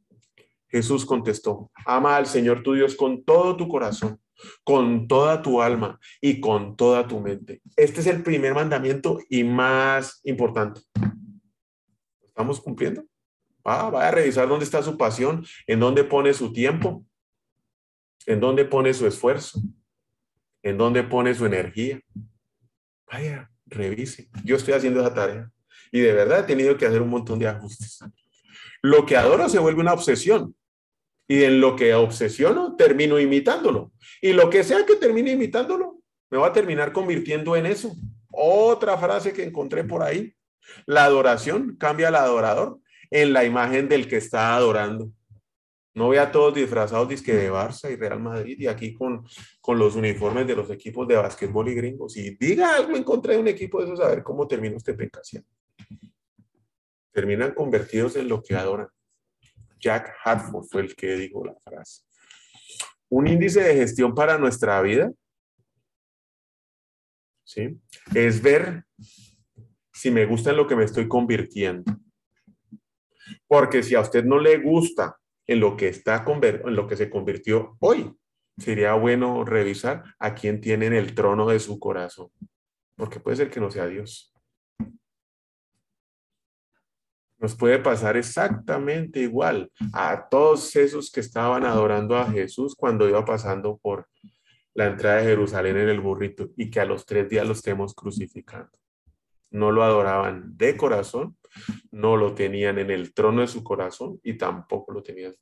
Jesús 0.67 1.05
contestó, 1.05 1.71
ama 1.85 2.15
al 2.15 2.27
Señor 2.27 2.61
tu 2.61 2.73
Dios 2.73 2.95
con 2.95 3.23
todo 3.23 3.57
tu 3.57 3.67
corazón, 3.67 4.21
con 4.63 5.07
toda 5.07 5.41
tu 5.41 5.61
alma 5.61 5.99
y 6.21 6.39
con 6.39 6.75
toda 6.75 7.07
tu 7.07 7.19
mente. 7.19 7.61
Este 7.75 8.01
es 8.01 8.07
el 8.07 8.21
primer 8.21 8.53
mandamiento 8.53 9.19
y 9.29 9.43
más 9.43 10.21
importante. 10.23 10.81
¿Estamos 12.21 12.61
cumpliendo? 12.61 13.03
Ah, 13.63 13.89
vaya 13.89 14.07
a 14.07 14.11
revisar 14.11 14.47
dónde 14.47 14.65
está 14.65 14.81
su 14.81 14.97
pasión, 14.97 15.45
en 15.67 15.79
dónde 15.79 16.03
pone 16.03 16.33
su 16.33 16.53
tiempo, 16.53 17.03
en 18.25 18.39
dónde 18.39 18.65
pone 18.65 18.93
su 18.93 19.07
esfuerzo, 19.07 19.59
en 20.61 20.77
dónde 20.77 21.03
pone 21.03 21.33
su 21.33 21.45
energía. 21.45 21.99
Vaya, 23.11 23.51
revise. 23.69 24.29
Yo 24.43 24.55
estoy 24.55 24.73
haciendo 24.73 25.01
esa 25.01 25.13
tarea 25.13 25.51
y 25.91 25.99
de 25.99 26.13
verdad 26.13 26.39
he 26.41 26.43
tenido 26.43 26.77
que 26.77 26.85
hacer 26.85 27.01
un 27.01 27.09
montón 27.09 27.39
de 27.39 27.47
ajustes. 27.47 27.99
Lo 28.81 29.05
que 29.05 29.17
adoro 29.17 29.49
se 29.49 29.59
vuelve 29.59 29.81
una 29.81 29.93
obsesión 29.93 30.55
y 31.27 31.43
en 31.43 31.61
lo 31.61 31.75
que 31.75 31.93
obsesiono 31.93 32.75
termino 32.75 33.19
imitándolo. 33.19 33.91
Y 34.21 34.33
lo 34.33 34.49
que 34.49 34.63
sea 34.63 34.85
que 34.85 34.95
termine 34.95 35.31
imitándolo, 35.31 36.01
me 36.29 36.37
va 36.37 36.47
a 36.47 36.53
terminar 36.53 36.91
convirtiendo 36.91 37.55
en 37.55 37.65
eso. 37.65 37.95
Otra 38.31 38.97
frase 38.97 39.33
que 39.33 39.43
encontré 39.43 39.83
por 39.83 40.01
ahí. 40.01 40.33
La 40.85 41.05
adoración 41.05 41.75
cambia 41.77 42.09
al 42.09 42.15
adorador 42.15 42.79
en 43.11 43.33
la 43.33 43.43
imagen 43.43 43.89
del 43.89 44.07
que 44.07 44.17
está 44.17 44.55
adorando. 44.55 45.11
No 45.99 46.07
vea 46.07 46.21
a 46.23 46.31
todos 46.31 46.55
disfrazados 46.55 47.09
disque 47.09 47.33
de 47.33 47.51
Barça 47.51 47.91
y 47.91 47.97
Real 47.97 48.21
Madrid 48.21 48.55
y 48.57 48.67
aquí 48.67 48.93
con, 48.93 49.27
con 49.59 49.77
los 49.77 49.97
uniformes 49.97 50.47
de 50.47 50.55
los 50.55 50.71
equipos 50.71 51.05
de 51.05 51.17
básquetbol 51.17 51.67
y 51.67 51.75
gringos. 51.75 52.15
Y 52.15 52.37
diga 52.37 52.73
algo 52.73 52.95
en 52.95 53.03
contra 53.03 53.33
de 53.33 53.39
un 53.39 53.49
equipo 53.49 53.79
de 53.79 53.87
esos, 53.87 53.99
a 53.99 54.07
ver 54.07 54.23
cómo 54.23 54.47
termina 54.47 54.77
usted 54.77 54.95
pecación. 54.95 55.45
Terminan 57.11 57.53
convertidos 57.53 58.15
en 58.15 58.29
lo 58.29 58.41
que 58.41 58.55
adoran. 58.55 58.87
Jack 59.77 60.15
Hartford 60.23 60.67
fue 60.71 60.81
el 60.83 60.95
que 60.95 61.17
dijo 61.17 61.43
la 61.43 61.55
frase. 61.65 62.03
Un 63.09 63.27
índice 63.27 63.61
de 63.61 63.75
gestión 63.75 64.15
para 64.15 64.37
nuestra 64.37 64.81
vida 64.81 65.11
¿sí? 67.43 67.77
es 68.15 68.41
ver 68.41 68.85
si 69.91 70.11
me 70.11 70.25
gusta 70.25 70.51
en 70.51 70.55
lo 70.55 70.65
que 70.65 70.77
me 70.77 70.85
estoy 70.85 71.09
convirtiendo. 71.09 71.91
Porque 73.47 73.83
si 73.83 73.95
a 73.95 73.99
usted 73.99 74.23
no 74.23 74.39
le 74.39 74.59
gusta 74.59 75.18
en 75.49 75.59
lo 75.59 75.75
que 75.75 75.87
está 75.87 76.23
en 76.27 76.75
lo 76.75 76.85
que 76.85 76.95
se 76.95 77.09
convirtió 77.09 77.75
hoy, 77.79 78.15
sería 78.55 78.93
bueno 78.93 79.43
revisar 79.43 80.03
a 80.19 80.35
quién 80.35 80.61
tiene 80.61 80.85
en 80.85 80.93
el 80.93 81.15
trono 81.15 81.47
de 81.47 81.59
su 81.59 81.79
corazón, 81.79 82.29
porque 82.95 83.19
puede 83.19 83.37
ser 83.37 83.49
que 83.49 83.59
no 83.59 83.71
sea 83.71 83.87
Dios. 83.87 84.31
Nos 87.39 87.55
puede 87.55 87.79
pasar 87.79 88.15
exactamente 88.15 89.21
igual 89.21 89.71
a 89.91 90.27
todos 90.29 90.75
esos 90.75 91.09
que 91.09 91.21
estaban 91.21 91.65
adorando 91.65 92.15
a 92.15 92.29
Jesús 92.29 92.75
cuando 92.75 93.09
iba 93.09 93.25
pasando 93.25 93.79
por 93.81 94.07
la 94.75 94.85
entrada 94.85 95.17
de 95.17 95.29
Jerusalén 95.29 95.77
en 95.77 95.89
el 95.89 95.99
burrito 95.99 96.51
y 96.57 96.69
que 96.69 96.79
a 96.79 96.85
los 96.85 97.07
tres 97.07 97.27
días 97.27 97.47
los 97.47 97.57
estemos 97.57 97.95
crucificando. 97.95 98.69
No 99.49 99.71
lo 99.71 99.81
adoraban 99.81 100.55
de 100.55 100.77
corazón, 100.77 101.38
no 101.91 102.17
lo 102.17 102.33
tenían 102.33 102.79
en 102.79 102.91
el 102.91 103.13
trono 103.13 103.41
de 103.41 103.47
su 103.47 103.63
corazón 103.63 104.19
y 104.23 104.33
tampoco 104.33 104.91
lo 104.91 105.03
tenían 105.03 105.33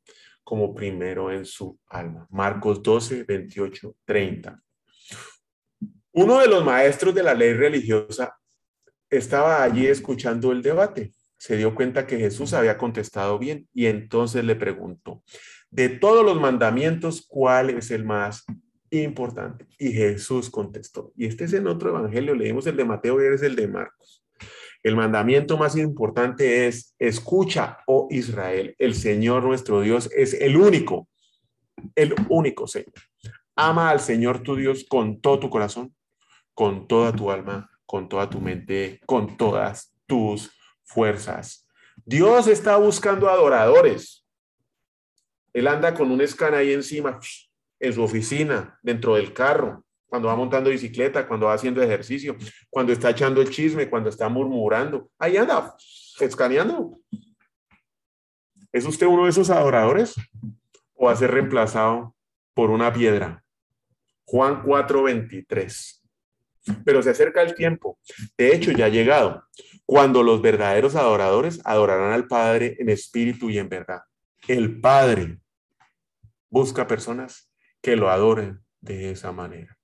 como 0.44 0.74
primero 0.74 1.32
en 1.32 1.46
su 1.46 1.80
alma. 1.88 2.28
Marcos 2.30 2.82
12, 2.82 3.24
28, 3.24 3.96
30. 4.06 4.62
Uno 6.14 6.40
de 6.40 6.48
los 6.48 6.64
maestros 6.64 7.14
de 7.14 7.24
la 7.24 7.34
ley 7.34 7.54
religiosa 7.54 8.38
estaba 9.10 9.64
allí 9.64 9.88
escuchando 9.88 10.52
el 10.52 10.62
debate 10.62 11.12
se 11.38 11.56
dio 11.56 11.76
cuenta 11.76 12.08
que 12.08 12.18
Jesús 12.18 12.54
había 12.54 12.78
contestado 12.78 13.38
bien 13.38 13.68
y 13.74 13.86
entonces 13.86 14.44
le 14.44 14.56
preguntó, 14.56 15.24
de 15.70 15.90
todos 15.90 16.26
los 16.26 16.40
mandamientos, 16.40 17.26
¿cuál 17.28 17.70
es 17.70 17.92
el 17.92 18.04
más 18.06 18.44
importante? 18.90 19.68
Y 19.78 19.92
Jesús 19.92 20.50
contestó, 20.50 21.12
y 21.16 21.28
este 21.28 21.46
es 21.46 21.54
en 21.54 21.68
otro 21.68 21.90
evangelio, 21.90 22.36
leímos 22.36 22.66
el 22.68 22.78
de 22.78 22.86
Mateo 22.86 23.22
y 23.22 23.34
es 23.34 23.44
el 23.44 23.56
de 23.56 23.68
Marcos. 23.68 24.24
El 24.84 24.96
mandamiento 24.96 25.58
más 25.58 25.76
importante 25.76 26.68
es, 26.68 26.96
escucha, 27.00 27.80
oh 27.88 28.08
Israel, 28.10 28.76
el 28.78 28.96
Señor 28.96 29.44
nuestro 29.44 29.82
Dios 29.82 30.10
es 30.16 30.34
el 30.34 30.58
único, 30.58 31.08
el 31.96 32.16
único 32.30 32.68
Señor. 32.68 32.94
Ama 33.56 33.90
al 33.90 34.00
Señor 34.00 34.44
tu 34.44 34.56
Dios 34.56 34.86
con 34.88 35.20
todo 35.20 35.40
tu 35.40 35.50
corazón, 35.50 35.96
con 36.54 36.88
toda 36.88 37.12
tu 37.12 37.32
alma, 37.32 37.70
con 37.86 38.08
toda 38.08 38.30
tu 38.30 38.40
mente, 38.40 39.00
con 39.06 39.38
todas 39.38 39.96
tus 40.06 40.52
fuerzas. 40.84 41.68
Dios 42.06 42.48
está 42.48 42.78
buscando 42.78 43.30
adoradores. 43.30 44.26
Él 45.54 45.68
anda 45.68 45.94
con 45.94 46.12
un 46.12 46.26
scan 46.28 46.54
ahí 46.54 46.72
encima, 46.72 47.20
en 47.80 47.94
su 47.94 48.04
oficina, 48.04 48.80
dentro 48.84 49.16
del 49.16 49.34
carro, 49.34 49.84
cuando 50.08 50.30
va 50.30 50.36
montando 50.36 50.70
bicicleta, 50.70 51.28
cuando 51.28 51.48
va 51.48 51.54
haciendo 51.54 51.82
ejercicio, 51.82 52.36
cuando 52.70 52.94
está 52.94 53.10
echando 53.10 53.42
el 53.42 53.50
chisme, 53.50 53.90
cuando 53.90 54.10
está 54.10 54.30
murmurando. 54.30 55.10
Ahí 55.20 55.38
anda, 55.38 55.76
escaneando. 56.20 57.00
¿Es 58.72 58.86
usted 58.86 59.08
uno 59.08 59.26
de 59.26 59.30
esos 59.30 59.50
adoradores? 59.50 60.16
¿O 60.94 61.06
va 61.06 61.12
a 61.12 61.16
ser 61.16 61.32
reemplazado 61.32 62.16
por 62.54 62.70
una 62.70 62.92
piedra? 62.92 63.44
Juan 64.26 64.64
4:23 64.64 65.98
pero 66.84 67.02
se 67.02 67.12
acerca 67.12 67.42
el 67.42 67.56
tiempo. 67.56 68.00
De 68.38 68.54
hecho, 68.54 68.72
ya 68.72 68.86
ha 68.86 68.90
llegado, 68.90 69.44
cuando 69.86 70.24
los 70.24 70.42
verdaderos 70.42 70.96
adoradores 70.96 71.62
adorarán 71.64 72.12
al 72.12 72.28
Padre 72.28 72.76
en 72.80 72.90
espíritu 72.90 73.50
y 73.50 73.58
en 73.58 73.70
verdad. 73.70 74.02
El 74.48 74.80
Padre 74.80 75.40
busca 76.50 76.88
personas 76.88 77.52
que 77.82 77.96
lo 77.96 78.10
adoren 78.10 78.64
de 78.82 79.12
esa 79.12 79.32
manera. 79.32 79.77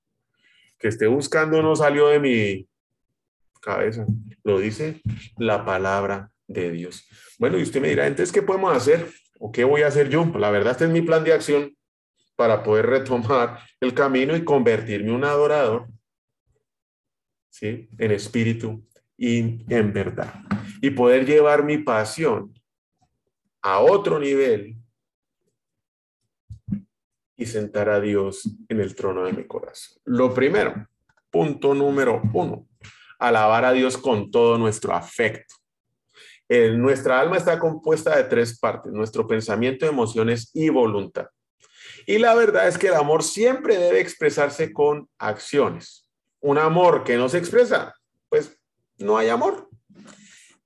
Que 0.83 0.89
esté 0.89 1.07
buscando 1.07 1.61
no 1.61 1.75
salió 1.77 2.09
de 2.09 2.19
mi 2.19 2.67
cabeza, 3.61 4.05
lo 4.43 4.59
dice 4.59 5.01
la 5.37 5.63
palabra 5.63 6.29
de 6.45 6.71
Dios. 6.71 7.07
Bueno, 7.39 7.57
y 7.57 7.63
usted 7.63 7.79
me 7.79 7.87
dirá, 7.87 8.05
entonces, 8.05 8.33
¿qué 8.33 8.41
podemos 8.41 8.75
hacer? 8.75 9.09
¿O 9.39 9.49
qué 9.49 9.63
voy 9.63 9.83
a 9.83 9.87
hacer 9.87 10.09
yo? 10.09 10.25
La 10.37 10.51
verdad, 10.51 10.73
este 10.73 10.83
es 10.83 10.91
mi 10.91 11.01
plan 11.01 11.23
de 11.23 11.31
acción 11.31 11.73
para 12.35 12.63
poder 12.63 12.87
retomar 12.87 13.59
el 13.79 13.93
camino 13.93 14.35
y 14.35 14.43
convertirme 14.43 15.07
en 15.07 15.15
un 15.15 15.23
adorador 15.23 15.87
¿sí? 17.53 17.87
En 17.97 18.11
espíritu 18.11 18.83
y 19.15 19.63
en 19.73 19.93
verdad. 19.93 20.33
Y 20.81 20.89
poder 20.89 21.25
llevar 21.25 21.63
mi 21.63 21.77
pasión 21.77 22.53
a 23.61 23.79
otro 23.79 24.19
nivel 24.19 24.75
y 27.43 27.45
sentar 27.45 27.89
a 27.89 27.99
Dios 27.99 28.49
en 28.69 28.79
el 28.79 28.95
trono 28.95 29.25
de 29.25 29.33
mi 29.33 29.45
corazón. 29.45 30.01
Lo 30.05 30.33
primero, 30.33 30.87
punto 31.29 31.73
número 31.73 32.21
uno, 32.33 32.67
alabar 33.19 33.65
a 33.65 33.71
Dios 33.71 33.97
con 33.97 34.31
todo 34.31 34.57
nuestro 34.57 34.93
afecto. 34.93 35.55
nuestra 36.49 37.19
alma 37.19 37.37
está 37.37 37.59
compuesta 37.59 38.15
de 38.15 38.23
tres 38.25 38.59
partes, 38.59 38.91
nuestro 38.91 39.27
pensamiento, 39.27 39.85
emociones 39.85 40.51
y 40.53 40.69
voluntad. 40.69 41.27
Y 42.05 42.17
la 42.17 42.35
verdad 42.35 42.67
es 42.67 42.77
que 42.77 42.87
el 42.87 42.95
amor 42.95 43.23
siempre 43.23 43.77
debe 43.77 44.01
expresarse 44.01 44.73
con 44.73 45.07
acciones 45.17 46.03
un 46.43 46.57
amor 46.57 47.03
que 47.05 47.15
no 47.15 47.29
se 47.29 47.37
expresa, 47.37 47.95
pues 48.29 48.59
no 48.97 49.17
hay 49.17 49.29
amor. 49.29 49.69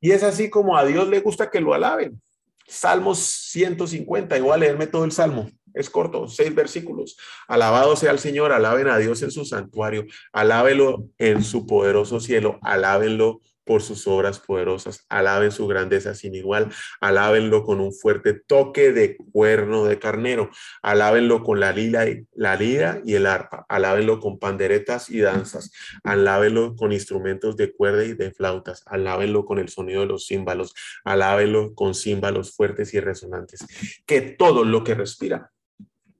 Y 0.01 0.11
es 0.11 0.23
así 0.23 0.49
como 0.49 0.75
a 0.75 0.83
Dios 0.83 1.07
le 1.07 1.21
gusta 1.21 1.49
que 1.51 1.61
lo 1.61 1.73
alaben. 1.73 2.19
Salmos 2.67 3.19
150, 3.19 4.37
igual 4.37 4.59
leerme 4.59 4.87
todo 4.87 5.05
el 5.05 5.11
salmo. 5.11 5.49
Es 5.77 5.89
corto, 5.89 6.27
seis 6.27 6.53
versículos. 6.53 7.17
Alabado 7.47 7.95
sea 7.95 8.11
el 8.11 8.19
Señor, 8.19 8.51
alaben 8.51 8.87
a 8.87 8.97
Dios 8.97 9.21
en 9.21 9.31
su 9.31 9.45
santuario, 9.45 10.05
alábelo 10.31 11.09
en 11.17 11.43
su 11.43 11.65
poderoso 11.65 12.19
cielo, 12.19 12.59
alábenlo 12.61 13.41
por 13.67 13.83
sus 13.83 14.07
obras 14.07 14.39
poderosas. 14.39 15.05
Alaben 15.09 15.51
su 15.51 15.67
grandeza 15.67 16.15
sin 16.15 16.33
igual. 16.33 16.69
Alábenlo 17.01 17.63
con 17.63 17.81
un 17.81 17.93
fuerte 17.93 18.33
toque 18.33 18.93
de 18.93 19.17
cuerno 19.17 19.85
de 19.85 19.99
carnero. 19.99 20.49
Alábenlo 20.81 21.43
con 21.43 21.59
la 21.59 21.73
lila, 21.73 22.09
y, 22.09 22.25
la 22.33 22.55
lira 22.55 23.01
y 23.05 23.13
el 23.13 23.27
arpa. 23.27 23.65
Alábenlo 23.69 24.19
con 24.19 24.39
panderetas 24.39 25.11
y 25.11 25.19
danzas. 25.19 25.71
Alábenlo 26.03 26.75
con 26.75 26.93
instrumentos 26.93 27.57
de 27.57 27.73
cuerda 27.73 28.05
y 28.05 28.13
de 28.13 28.31
flautas. 28.31 28.81
Alábenlo 28.87 29.45
con 29.45 29.59
el 29.59 29.69
sonido 29.69 30.01
de 30.01 30.07
los 30.07 30.25
címbalos. 30.25 30.73
Alábenlo 31.03 31.75
con 31.75 31.93
címbalos 31.93 32.55
fuertes 32.55 32.93
y 32.93 32.99
resonantes. 33.01 33.65
Que 34.05 34.21
todo 34.21 34.63
lo 34.63 34.83
que 34.83 34.95
respira 34.95 35.51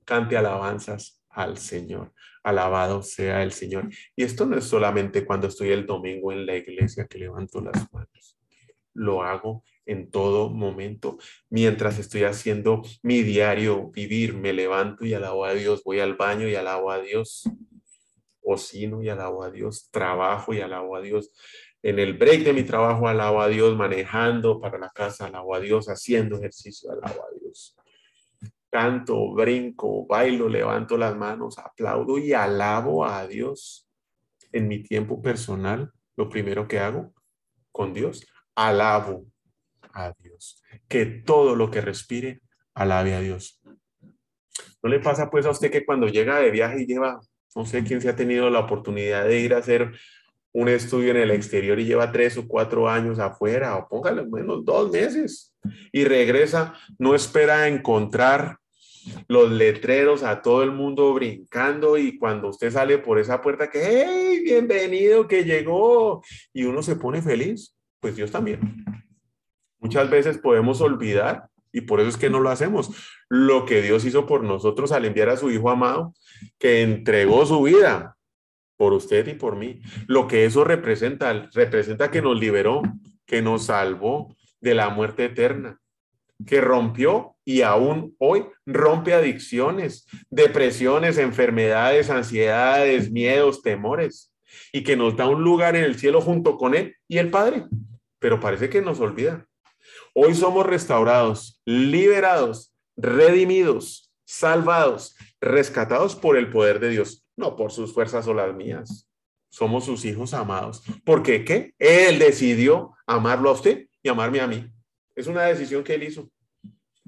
cante 0.08 0.38
alabanzas 0.38 1.22
al 1.28 1.58
Señor. 1.58 2.14
Alabado 2.42 3.02
sea 3.02 3.42
el 3.42 3.52
Señor. 3.52 3.90
Y 4.16 4.24
esto 4.24 4.46
no 4.46 4.56
es 4.56 4.64
solamente 4.64 5.26
cuando 5.26 5.48
estoy 5.48 5.68
el 5.68 5.84
domingo 5.84 6.32
en 6.32 6.46
la 6.46 6.56
iglesia 6.56 7.06
que 7.06 7.18
levanto 7.18 7.60
las 7.60 7.92
manos. 7.92 8.38
Lo 8.94 9.22
hago 9.22 9.62
en 9.84 10.10
todo 10.10 10.48
momento. 10.48 11.18
Mientras 11.50 11.98
estoy 11.98 12.24
haciendo 12.24 12.80
mi 13.02 13.22
diario 13.22 13.90
vivir, 13.90 14.32
me 14.32 14.54
levanto 14.54 15.04
y 15.04 15.12
alabo 15.12 15.44
a 15.44 15.52
Dios. 15.52 15.84
Voy 15.84 16.00
al 16.00 16.14
baño 16.14 16.48
y 16.48 16.54
alabo 16.54 16.90
a 16.90 17.02
Dios. 17.02 17.42
Ocino 18.40 19.02
y 19.02 19.10
alabo 19.10 19.42
a 19.42 19.50
Dios. 19.50 19.90
Trabajo 19.90 20.54
y 20.54 20.62
alabo 20.62 20.96
a 20.96 21.02
Dios. 21.02 21.32
En 21.82 21.98
el 21.98 22.14
break 22.14 22.44
de 22.44 22.54
mi 22.54 22.62
trabajo 22.62 23.08
alabo 23.08 23.42
a 23.42 23.48
Dios. 23.48 23.76
Manejando 23.76 24.58
para 24.58 24.78
la 24.78 24.88
casa 24.88 25.26
alabo 25.26 25.54
a 25.54 25.60
Dios. 25.60 25.86
Haciendo 25.90 26.38
ejercicio 26.38 26.90
alabo 26.90 27.22
a 27.26 27.38
Dios 27.38 27.77
canto, 28.70 29.32
brinco, 29.32 30.06
bailo, 30.06 30.48
levanto 30.48 30.96
las 30.96 31.16
manos, 31.16 31.58
aplaudo 31.58 32.18
y 32.18 32.32
alabo 32.32 33.04
a 33.04 33.26
Dios 33.26 33.88
en 34.52 34.68
mi 34.68 34.82
tiempo 34.82 35.22
personal. 35.22 35.92
Lo 36.16 36.28
primero 36.28 36.66
que 36.66 36.78
hago 36.78 37.12
con 37.70 37.94
Dios, 37.94 38.26
alabo 38.54 39.26
a 39.92 40.12
Dios. 40.18 40.62
Que 40.88 41.06
todo 41.06 41.54
lo 41.54 41.70
que 41.70 41.80
respire, 41.80 42.40
alabe 42.74 43.14
a 43.14 43.20
Dios. 43.20 43.60
¿No 44.82 44.88
le 44.88 45.00
pasa 45.00 45.30
pues 45.30 45.46
a 45.46 45.50
usted 45.50 45.70
que 45.70 45.84
cuando 45.84 46.08
llega 46.08 46.38
de 46.38 46.50
viaje 46.50 46.82
y 46.82 46.86
lleva, 46.86 47.20
no 47.54 47.66
sé 47.66 47.82
quién 47.84 48.00
se 48.00 48.08
ha 48.08 48.16
tenido 48.16 48.50
la 48.50 48.60
oportunidad 48.60 49.24
de 49.24 49.40
ir 49.40 49.54
a 49.54 49.58
hacer 49.58 49.92
un 50.52 50.68
estudio 50.68 51.10
en 51.10 51.18
el 51.18 51.30
exterior 51.30 51.78
y 51.78 51.84
lleva 51.84 52.10
tres 52.10 52.36
o 52.38 52.48
cuatro 52.48 52.88
años 52.88 53.18
afuera, 53.18 53.76
o 53.76 53.88
póngale 53.88 54.24
menos 54.26 54.64
dos 54.64 54.90
meses, 54.90 55.54
y 55.92 56.04
regresa, 56.04 56.74
no 56.98 57.14
espera 57.14 57.68
encontrar 57.68 58.58
los 59.26 59.50
letreros 59.50 60.22
a 60.22 60.42
todo 60.42 60.62
el 60.62 60.72
mundo 60.72 61.14
brincando 61.14 61.96
y 61.96 62.18
cuando 62.18 62.48
usted 62.48 62.70
sale 62.70 62.98
por 62.98 63.18
esa 63.18 63.40
puerta 63.40 63.70
que, 63.70 63.80
hey, 63.82 64.40
bienvenido, 64.44 65.26
que 65.26 65.44
llegó, 65.44 66.22
y 66.52 66.64
uno 66.64 66.82
se 66.82 66.96
pone 66.96 67.22
feliz, 67.22 67.74
pues 68.00 68.16
Dios 68.16 68.30
también. 68.30 68.84
Muchas 69.78 70.10
veces 70.10 70.38
podemos 70.38 70.80
olvidar, 70.80 71.48
y 71.72 71.82
por 71.82 72.00
eso 72.00 72.08
es 72.08 72.16
que 72.16 72.30
no 72.30 72.40
lo 72.40 72.50
hacemos, 72.50 72.90
lo 73.28 73.66
que 73.66 73.82
Dios 73.82 74.04
hizo 74.04 74.26
por 74.26 74.42
nosotros 74.42 74.92
al 74.92 75.04
enviar 75.04 75.28
a 75.28 75.36
su 75.36 75.50
Hijo 75.50 75.70
amado, 75.70 76.14
que 76.58 76.82
entregó 76.82 77.46
su 77.46 77.62
vida 77.62 78.17
por 78.78 78.94
usted 78.94 79.26
y 79.26 79.34
por 79.34 79.56
mí. 79.56 79.82
Lo 80.06 80.26
que 80.26 80.46
eso 80.46 80.64
representa, 80.64 81.50
representa 81.52 82.10
que 82.10 82.22
nos 82.22 82.38
liberó, 82.40 82.80
que 83.26 83.42
nos 83.42 83.66
salvó 83.66 84.34
de 84.60 84.74
la 84.74 84.88
muerte 84.88 85.26
eterna, 85.26 85.78
que 86.46 86.62
rompió 86.62 87.34
y 87.44 87.62
aún 87.62 88.14
hoy 88.18 88.46
rompe 88.64 89.12
adicciones, 89.12 90.06
depresiones, 90.30 91.18
enfermedades, 91.18 92.08
ansiedades, 92.08 93.10
miedos, 93.10 93.62
temores, 93.62 94.32
y 94.72 94.84
que 94.84 94.96
nos 94.96 95.16
da 95.16 95.26
un 95.26 95.42
lugar 95.42 95.74
en 95.76 95.84
el 95.84 95.98
cielo 95.98 96.20
junto 96.20 96.56
con 96.56 96.74
Él 96.74 96.94
y 97.08 97.18
el 97.18 97.30
Padre. 97.30 97.64
Pero 98.20 98.38
parece 98.40 98.70
que 98.70 98.80
nos 98.80 99.00
olvida. 99.00 99.44
Hoy 100.14 100.34
somos 100.34 100.64
restaurados, 100.64 101.60
liberados, 101.64 102.72
redimidos, 102.96 104.12
salvados, 104.24 105.16
rescatados 105.40 106.14
por 106.14 106.36
el 106.36 106.50
poder 106.50 106.78
de 106.78 106.90
Dios 106.90 107.27
no 107.38 107.56
por 107.56 107.72
sus 107.72 107.94
fuerzas 107.94 108.26
o 108.26 108.34
las 108.34 108.54
mías. 108.54 109.08
Somos 109.48 109.84
sus 109.84 110.04
hijos 110.04 110.34
amados. 110.34 110.82
¿Por 111.04 111.22
qué? 111.22 111.44
¿Qué? 111.44 111.72
Él 111.78 112.18
decidió 112.18 112.94
amarlo 113.06 113.48
a 113.48 113.52
usted 113.52 113.86
y 114.02 114.08
amarme 114.08 114.40
a 114.40 114.46
mí. 114.46 114.70
Es 115.14 115.26
una 115.28 115.44
decisión 115.44 115.84
que 115.84 115.94
él 115.94 116.02
hizo. 116.02 116.30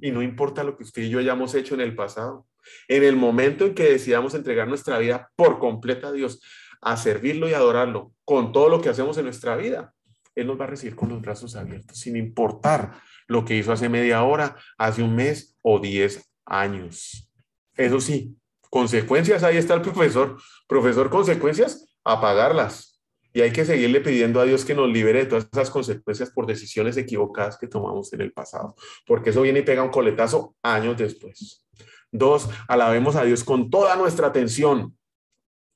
Y 0.00 0.10
no 0.12 0.22
importa 0.22 0.64
lo 0.64 0.76
que 0.76 0.84
usted 0.84 1.02
y 1.02 1.10
yo 1.10 1.18
hayamos 1.18 1.54
hecho 1.54 1.74
en 1.74 1.82
el 1.82 1.94
pasado. 1.94 2.46
En 2.88 3.02
el 3.04 3.16
momento 3.16 3.66
en 3.66 3.74
que 3.74 3.90
decidamos 3.90 4.34
entregar 4.34 4.68
nuestra 4.68 4.98
vida 4.98 5.30
por 5.36 5.58
completa 5.58 6.08
a 6.08 6.12
Dios, 6.12 6.40
a 6.80 6.96
servirlo 6.96 7.48
y 7.48 7.54
adorarlo 7.54 8.14
con 8.24 8.52
todo 8.52 8.68
lo 8.68 8.80
que 8.80 8.88
hacemos 8.88 9.18
en 9.18 9.24
nuestra 9.24 9.56
vida, 9.56 9.94
Él 10.34 10.46
nos 10.46 10.58
va 10.58 10.64
a 10.64 10.68
recibir 10.68 10.94
con 10.94 11.08
los 11.08 11.20
brazos 11.20 11.56
abiertos, 11.56 11.98
sin 11.98 12.16
importar 12.16 13.02
lo 13.26 13.44
que 13.44 13.56
hizo 13.56 13.72
hace 13.72 13.88
media 13.88 14.22
hora, 14.22 14.56
hace 14.78 15.02
un 15.02 15.14
mes 15.14 15.58
o 15.62 15.78
diez 15.80 16.30
años. 16.44 17.30
Eso 17.76 18.00
sí, 18.00 18.36
Consecuencias, 18.70 19.42
ahí 19.42 19.56
está 19.56 19.74
el 19.74 19.82
profesor. 19.82 20.40
Profesor, 20.68 21.10
consecuencias, 21.10 21.92
apagarlas. 22.04 23.02
Y 23.32 23.42
hay 23.42 23.52
que 23.52 23.64
seguirle 23.64 24.00
pidiendo 24.00 24.40
a 24.40 24.44
Dios 24.44 24.64
que 24.64 24.74
nos 24.74 24.88
libere 24.88 25.20
de 25.20 25.26
todas 25.26 25.48
esas 25.52 25.70
consecuencias 25.70 26.30
por 26.30 26.46
decisiones 26.46 26.96
equivocadas 26.96 27.58
que 27.58 27.68
tomamos 27.68 28.12
en 28.12 28.22
el 28.22 28.32
pasado, 28.32 28.74
porque 29.06 29.30
eso 29.30 29.42
viene 29.42 29.60
y 29.60 29.62
pega 29.62 29.84
un 29.84 29.90
coletazo 29.90 30.56
años 30.62 30.96
después. 30.96 31.64
Dos, 32.10 32.48
alabemos 32.66 33.14
a 33.14 33.22
Dios 33.22 33.44
con 33.44 33.70
toda 33.70 33.94
nuestra 33.94 34.28
atención. 34.28 34.96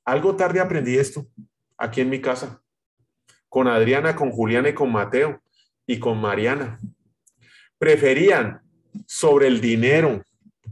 Algo 0.03 0.35
tarde 0.35 0.59
aprendí 0.59 0.97
esto 0.97 1.27
aquí 1.77 2.01
en 2.01 2.09
mi 2.09 2.19
casa, 2.19 2.61
con 3.47 3.67
Adriana, 3.67 4.15
con 4.15 4.31
Juliana 4.31 4.69
y 4.69 4.73
con 4.73 4.91
Mateo 4.91 5.41
y 5.87 5.99
con 5.99 6.19
Mariana. 6.19 6.81
Preferían 7.77 8.61
sobre 9.07 9.47
el 9.47 9.61
dinero, 9.61 10.23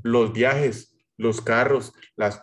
los 0.01 0.33
viajes, 0.33 0.92
los 1.17 1.41
carros, 1.41 1.93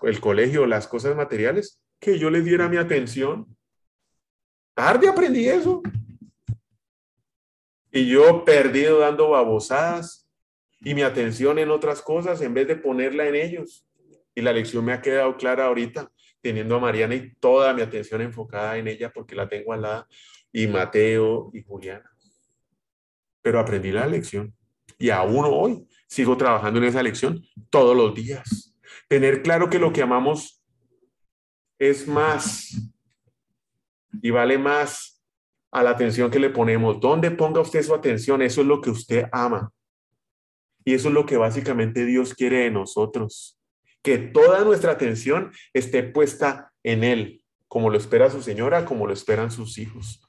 el 0.02 0.20
colegio, 0.20 0.66
las 0.66 0.86
cosas 0.86 1.16
materiales, 1.16 1.80
que 1.98 2.18
yo 2.18 2.30
les 2.30 2.44
diera 2.44 2.68
mi 2.68 2.76
atención. 2.76 3.46
Tarde 4.74 5.08
aprendí 5.08 5.48
eso. 5.48 5.82
Y 7.92 8.08
yo 8.08 8.44
perdido 8.44 9.00
dando 9.00 9.30
babosadas 9.30 10.28
y 10.80 10.94
mi 10.94 11.02
atención 11.02 11.58
en 11.58 11.70
otras 11.70 12.00
cosas 12.00 12.40
en 12.40 12.54
vez 12.54 12.68
de 12.68 12.76
ponerla 12.76 13.26
en 13.26 13.34
ellos. 13.34 13.86
Y 14.34 14.40
la 14.42 14.52
lección 14.52 14.84
me 14.84 14.92
ha 14.92 15.02
quedado 15.02 15.36
clara 15.36 15.66
ahorita, 15.66 16.10
teniendo 16.40 16.76
a 16.76 16.80
Mariana 16.80 17.14
y 17.16 17.34
toda 17.34 17.74
mi 17.74 17.82
atención 17.82 18.20
enfocada 18.22 18.78
en 18.78 18.88
ella 18.88 19.12
porque 19.12 19.34
la 19.34 19.48
tengo 19.48 19.72
al 19.72 19.82
lado, 19.82 20.06
y 20.52 20.66
Mateo 20.66 21.50
y 21.52 21.62
Juliana. 21.62 22.10
Pero 23.42 23.58
aprendí 23.58 23.90
la 23.90 24.06
lección 24.06 24.54
y 24.98 25.10
aún 25.10 25.44
hoy 25.48 25.86
sigo 26.10 26.36
trabajando 26.36 26.80
en 26.80 26.86
esa 26.86 27.02
lección 27.02 27.46
todos 27.70 27.96
los 27.96 28.14
días. 28.14 28.74
Tener 29.08 29.42
claro 29.42 29.70
que 29.70 29.78
lo 29.78 29.92
que 29.92 30.02
amamos 30.02 30.62
es 31.78 32.06
más 32.06 32.76
y 34.20 34.30
vale 34.30 34.58
más 34.58 35.22
a 35.70 35.84
la 35.84 35.90
atención 35.90 36.30
que 36.30 36.40
le 36.40 36.50
ponemos. 36.50 37.00
¿Dónde 37.00 37.30
ponga 37.30 37.60
usted 37.60 37.82
su 37.82 37.94
atención? 37.94 38.42
Eso 38.42 38.60
es 38.60 38.66
lo 38.66 38.80
que 38.80 38.90
usted 38.90 39.26
ama. 39.30 39.72
Y 40.84 40.94
eso 40.94 41.08
es 41.08 41.14
lo 41.14 41.26
que 41.26 41.36
básicamente 41.36 42.04
Dios 42.04 42.34
quiere 42.34 42.64
de 42.64 42.70
nosotros. 42.72 43.56
Que 44.02 44.18
toda 44.18 44.64
nuestra 44.64 44.92
atención 44.92 45.52
esté 45.72 46.02
puesta 46.02 46.72
en 46.82 47.04
Él, 47.04 47.44
como 47.68 47.88
lo 47.88 47.98
espera 47.98 48.30
su 48.30 48.42
señora, 48.42 48.84
como 48.84 49.06
lo 49.06 49.12
esperan 49.12 49.52
sus 49.52 49.78
hijos. 49.78 50.22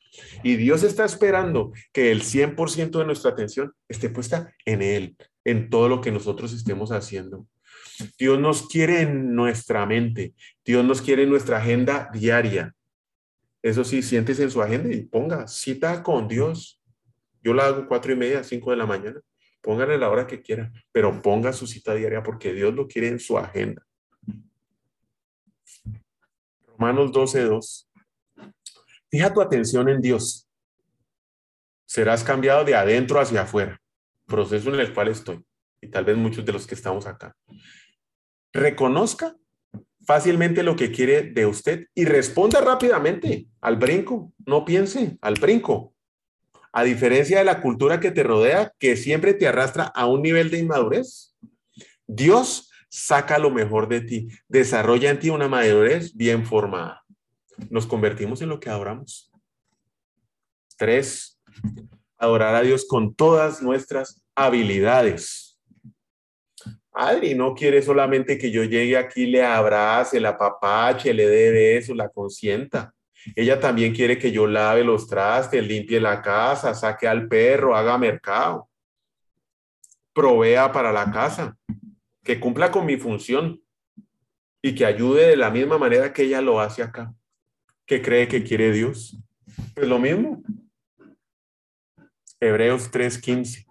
Y 0.43 0.57
Dios 0.57 0.83
está 0.83 1.05
esperando 1.05 1.71
que 1.91 2.11
el 2.11 2.21
100% 2.21 2.99
de 2.99 3.05
nuestra 3.05 3.31
atención 3.31 3.73
esté 3.87 4.09
puesta 4.09 4.53
en 4.65 4.81
Él, 4.81 5.15
en 5.43 5.69
todo 5.69 5.89
lo 5.89 6.01
que 6.01 6.11
nosotros 6.11 6.53
estemos 6.53 6.91
haciendo. 6.91 7.47
Dios 8.17 8.39
nos 8.39 8.67
quiere 8.67 9.01
en 9.01 9.35
nuestra 9.35 9.85
mente, 9.85 10.33
Dios 10.65 10.83
nos 10.85 11.01
quiere 11.01 11.23
en 11.23 11.29
nuestra 11.29 11.57
agenda 11.57 12.09
diaria. 12.13 12.75
Eso 13.61 13.83
sí, 13.83 14.01
siéntese 14.01 14.43
en 14.43 14.51
su 14.51 14.61
agenda 14.61 14.93
y 14.93 15.03
ponga 15.03 15.47
cita 15.47 16.01
con 16.01 16.27
Dios. 16.27 16.81
Yo 17.43 17.53
la 17.53 17.67
hago 17.67 17.87
cuatro 17.87 18.11
y 18.11 18.15
media, 18.15 18.43
cinco 18.43 18.71
de 18.71 18.77
la 18.77 18.85
mañana. 18.85 19.19
Póngale 19.61 19.97
la 19.97 20.09
hora 20.09 20.25
que 20.25 20.41
quiera, 20.41 20.71
pero 20.91 21.21
ponga 21.21 21.53
su 21.53 21.67
cita 21.67 21.93
diaria 21.93 22.23
porque 22.23 22.53
Dios 22.53 22.73
lo 22.73 22.87
quiere 22.87 23.07
en 23.09 23.19
su 23.19 23.37
agenda. 23.37 23.85
Romanos 26.65 27.11
12, 27.11 27.43
2. 27.43 27.89
Fija 29.09 29.33
tu 29.33 29.41
atención 29.41 29.89
en 29.89 30.01
Dios. 30.01 30.47
Serás 31.85 32.23
cambiado 32.23 32.63
de 32.63 32.73
adentro 32.73 33.19
hacia 33.19 33.41
afuera, 33.41 33.80
proceso 34.31 34.73
en 34.73 34.79
el 34.79 34.93
cual 34.93 35.09
estoy, 35.09 35.45
y 35.81 35.87
tal 35.87 36.05
vez 36.05 36.17
muchos 36.17 36.43
de 36.43 36.53
los 36.53 36.65
que 36.65 36.75
estamos 36.75 37.05
acá. 37.05 37.35
Reconozca 38.53 39.35
fácilmente 40.05 40.63
lo 40.63 40.75
que 40.75 40.91
quiere 40.91 41.21
de 41.21 41.45
usted 41.45 41.87
y 41.93 42.05
responda 42.05 42.61
rápidamente 42.61 43.47
al 43.61 43.75
brinco. 43.75 44.33
No 44.45 44.65
piense, 44.65 45.17
al 45.21 45.35
brinco. 45.35 45.93
A 46.73 46.83
diferencia 46.83 47.37
de 47.39 47.45
la 47.45 47.61
cultura 47.61 47.99
que 47.99 48.11
te 48.11 48.23
rodea, 48.23 48.73
que 48.79 48.95
siempre 48.95 49.33
te 49.33 49.47
arrastra 49.47 49.83
a 49.83 50.07
un 50.07 50.21
nivel 50.21 50.49
de 50.49 50.59
inmadurez, 50.59 51.35
Dios 52.07 52.71
saca 52.89 53.39
lo 53.39 53.51
mejor 53.51 53.87
de 53.87 54.01
ti, 54.01 54.27
desarrolla 54.47 55.11
en 55.11 55.19
ti 55.19 55.29
una 55.29 55.47
madurez 55.47 56.15
bien 56.15 56.45
formada. 56.45 57.03
Nos 57.69 57.85
convertimos 57.85 58.41
en 58.41 58.49
lo 58.49 58.59
que 58.59 58.69
adoramos. 58.69 59.31
Tres, 60.77 61.39
adorar 62.17 62.55
a 62.55 62.61
Dios 62.61 62.85
con 62.87 63.13
todas 63.15 63.61
nuestras 63.61 64.20
habilidades. 64.35 65.59
Adri 66.93 67.35
no 67.35 67.53
quiere 67.53 67.81
solamente 67.81 68.37
que 68.37 68.51
yo 68.51 68.63
llegue 68.63 68.97
aquí, 68.97 69.25
le 69.25 69.43
abrace, 69.43 70.19
la 70.19 70.37
papache, 70.37 71.13
le 71.13 71.27
dé 71.27 71.51
besos, 71.51 71.95
la 71.95 72.09
consienta. 72.09 72.93
Ella 73.35 73.59
también 73.59 73.93
quiere 73.93 74.17
que 74.17 74.31
yo 74.31 74.47
lave 74.47 74.83
los 74.83 75.07
trastes, 75.07 75.65
limpie 75.65 76.01
la 76.01 76.21
casa, 76.21 76.73
saque 76.73 77.07
al 77.07 77.27
perro, 77.27 77.75
haga 77.75 77.97
mercado, 77.97 78.69
provea 80.13 80.71
para 80.71 80.91
la 80.91 81.09
casa, 81.11 81.55
que 82.23 82.39
cumpla 82.39 82.71
con 82.71 82.85
mi 82.85 82.97
función 82.97 83.61
y 84.61 84.75
que 84.75 84.85
ayude 84.85 85.27
de 85.27 85.37
la 85.37 85.49
misma 85.49 85.77
manera 85.77 86.11
que 86.11 86.23
ella 86.23 86.41
lo 86.41 86.59
hace 86.59 86.83
acá. 86.83 87.13
¿Qué 87.85 88.01
cree 88.01 88.27
que 88.27 88.43
quiere 88.43 88.71
Dios? 88.71 89.17
Pues 89.75 89.87
lo 89.87 89.99
mismo. 89.99 90.41
Hebreos 92.39 92.89
3:15. 92.91 93.70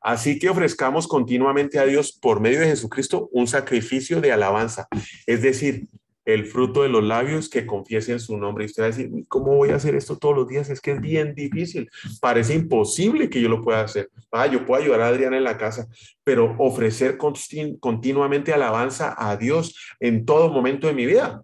Así 0.00 0.38
que 0.38 0.48
ofrezcamos 0.48 1.06
continuamente 1.06 1.78
a 1.78 1.84
Dios 1.84 2.12
por 2.12 2.40
medio 2.40 2.60
de 2.60 2.66
Jesucristo 2.66 3.28
un 3.32 3.46
sacrificio 3.46 4.20
de 4.20 4.32
alabanza, 4.32 4.88
es 5.26 5.42
decir, 5.42 5.88
el 6.24 6.46
fruto 6.46 6.82
de 6.82 6.88
los 6.88 7.02
labios 7.02 7.48
que 7.48 7.66
confiesen 7.66 8.20
su 8.20 8.36
nombre. 8.36 8.64
Y 8.64 8.66
usted 8.66 8.82
va 8.82 8.86
a 8.86 8.90
decir, 8.90 9.10
¿cómo 9.28 9.56
voy 9.56 9.70
a 9.70 9.76
hacer 9.76 9.94
esto 9.94 10.18
todos 10.18 10.36
los 10.36 10.48
días? 10.48 10.68
Es 10.70 10.80
que 10.80 10.92
es 10.92 11.00
bien 11.00 11.34
difícil. 11.34 11.90
Parece 12.20 12.54
imposible 12.54 13.30
que 13.30 13.40
yo 13.40 13.48
lo 13.48 13.62
pueda 13.62 13.82
hacer. 13.82 14.10
Ah, 14.30 14.46
yo 14.46 14.64
puedo 14.64 14.82
ayudar 14.82 15.00
a 15.00 15.08
Adriana 15.08 15.36
en 15.36 15.44
la 15.44 15.58
casa, 15.58 15.88
pero 16.24 16.54
ofrecer 16.58 17.16
continuamente 17.18 18.52
alabanza 18.52 19.14
a 19.16 19.36
Dios 19.36 19.74
en 19.98 20.24
todo 20.24 20.50
momento 20.50 20.86
de 20.86 20.94
mi 20.94 21.06
vida. 21.06 21.42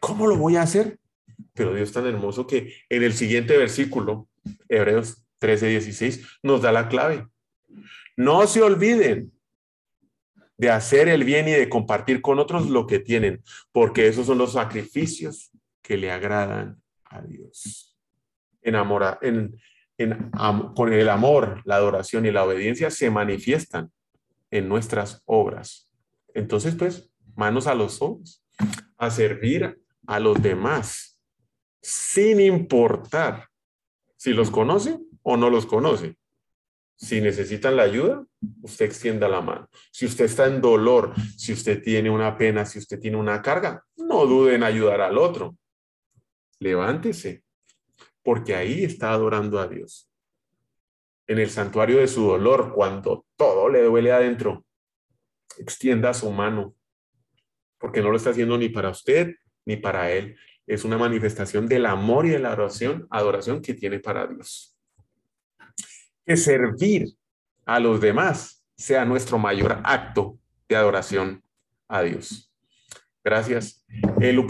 ¿Cómo 0.00 0.26
lo 0.26 0.36
voy 0.36 0.56
a 0.56 0.62
hacer? 0.62 0.98
Pero 1.52 1.74
Dios 1.74 1.92
tan 1.92 2.06
hermoso 2.06 2.46
que 2.46 2.72
en 2.88 3.02
el 3.02 3.12
siguiente 3.12 3.56
versículo, 3.56 4.28
Hebreos 4.68 5.24
13, 5.38 5.68
16, 5.68 6.38
nos 6.42 6.62
da 6.62 6.72
la 6.72 6.88
clave. 6.88 7.26
No 8.16 8.46
se 8.46 8.62
olviden 8.62 9.32
de 10.56 10.70
hacer 10.70 11.08
el 11.08 11.24
bien 11.24 11.48
y 11.48 11.52
de 11.52 11.68
compartir 11.68 12.20
con 12.20 12.38
otros 12.38 12.70
lo 12.70 12.86
que 12.86 13.00
tienen, 13.00 13.42
porque 13.72 14.06
esos 14.06 14.26
son 14.26 14.38
los 14.38 14.52
sacrificios 14.52 15.50
que 15.82 15.96
le 15.96 16.10
agradan 16.10 16.80
a 17.04 17.22
Dios. 17.22 17.96
Enamora, 18.62 19.18
en, 19.20 19.58
con 20.74 20.92
el 20.92 21.08
amor, 21.08 21.60
la 21.64 21.76
adoración 21.76 22.26
y 22.26 22.30
la 22.30 22.44
obediencia 22.44 22.90
se 22.90 23.10
manifiestan 23.10 23.90
en 24.50 24.68
nuestras 24.68 25.22
obras. 25.24 25.90
Entonces, 26.34 26.74
pues, 26.74 27.10
manos 27.36 27.66
a 27.66 27.74
los 27.74 28.00
ojos, 28.00 28.44
a 28.96 29.10
servir 29.10 29.80
a 30.06 30.20
los 30.20 30.40
demás, 30.42 31.20
sin 31.80 32.40
importar 32.40 33.48
si 34.16 34.32
los 34.32 34.50
conoce 34.50 34.98
o 35.22 35.36
no 35.36 35.50
los 35.50 35.66
conoce. 35.66 36.16
Si 36.96 37.20
necesitan 37.20 37.76
la 37.76 37.82
ayuda, 37.82 38.24
usted 38.62 38.86
extienda 38.86 39.28
la 39.28 39.40
mano. 39.40 39.68
Si 39.90 40.06
usted 40.06 40.26
está 40.26 40.46
en 40.46 40.60
dolor, 40.60 41.12
si 41.36 41.52
usted 41.52 41.82
tiene 41.82 42.08
una 42.08 42.36
pena, 42.38 42.64
si 42.64 42.78
usted 42.78 43.00
tiene 43.00 43.16
una 43.16 43.42
carga, 43.42 43.84
no 43.96 44.26
dude 44.26 44.54
en 44.54 44.62
ayudar 44.62 45.00
al 45.00 45.18
otro. 45.18 45.56
Levántese, 46.60 47.42
porque 48.22 48.54
ahí 48.54 48.84
está 48.84 49.10
adorando 49.12 49.58
a 49.58 49.66
Dios. 49.66 50.08
En 51.26 51.38
el 51.38 51.50
santuario 51.50 51.98
de 51.98 52.06
su 52.06 52.26
dolor, 52.26 52.72
cuando 52.72 53.26
todo 53.36 53.68
le 53.68 53.82
duele 53.82 54.12
adentro, 54.12 54.64
extienda 55.58 56.14
su 56.14 56.30
mano, 56.30 56.76
porque 57.78 58.02
no 58.02 58.10
lo 58.10 58.16
está 58.16 58.30
haciendo 58.30 58.56
ni 58.56 58.68
para 58.68 58.90
usted 58.90 59.34
ni 59.66 59.76
para 59.76 60.12
él. 60.12 60.36
Es 60.66 60.84
una 60.84 60.96
manifestación 60.96 61.66
del 61.66 61.86
amor 61.86 62.26
y 62.26 62.30
de 62.30 62.38
la 62.38 62.52
adoración, 62.52 63.06
adoración 63.10 63.60
que 63.60 63.74
tiene 63.74 63.98
para 63.98 64.26
Dios 64.26 64.73
que 66.24 66.36
servir 66.36 67.16
a 67.64 67.80
los 67.80 68.00
demás 68.00 68.62
sea 68.76 69.04
nuestro 69.04 69.38
mayor 69.38 69.80
acto 69.84 70.38
de 70.68 70.76
adoración 70.76 71.42
a 71.88 72.02
Dios. 72.02 72.50
Gracias. 73.22 73.84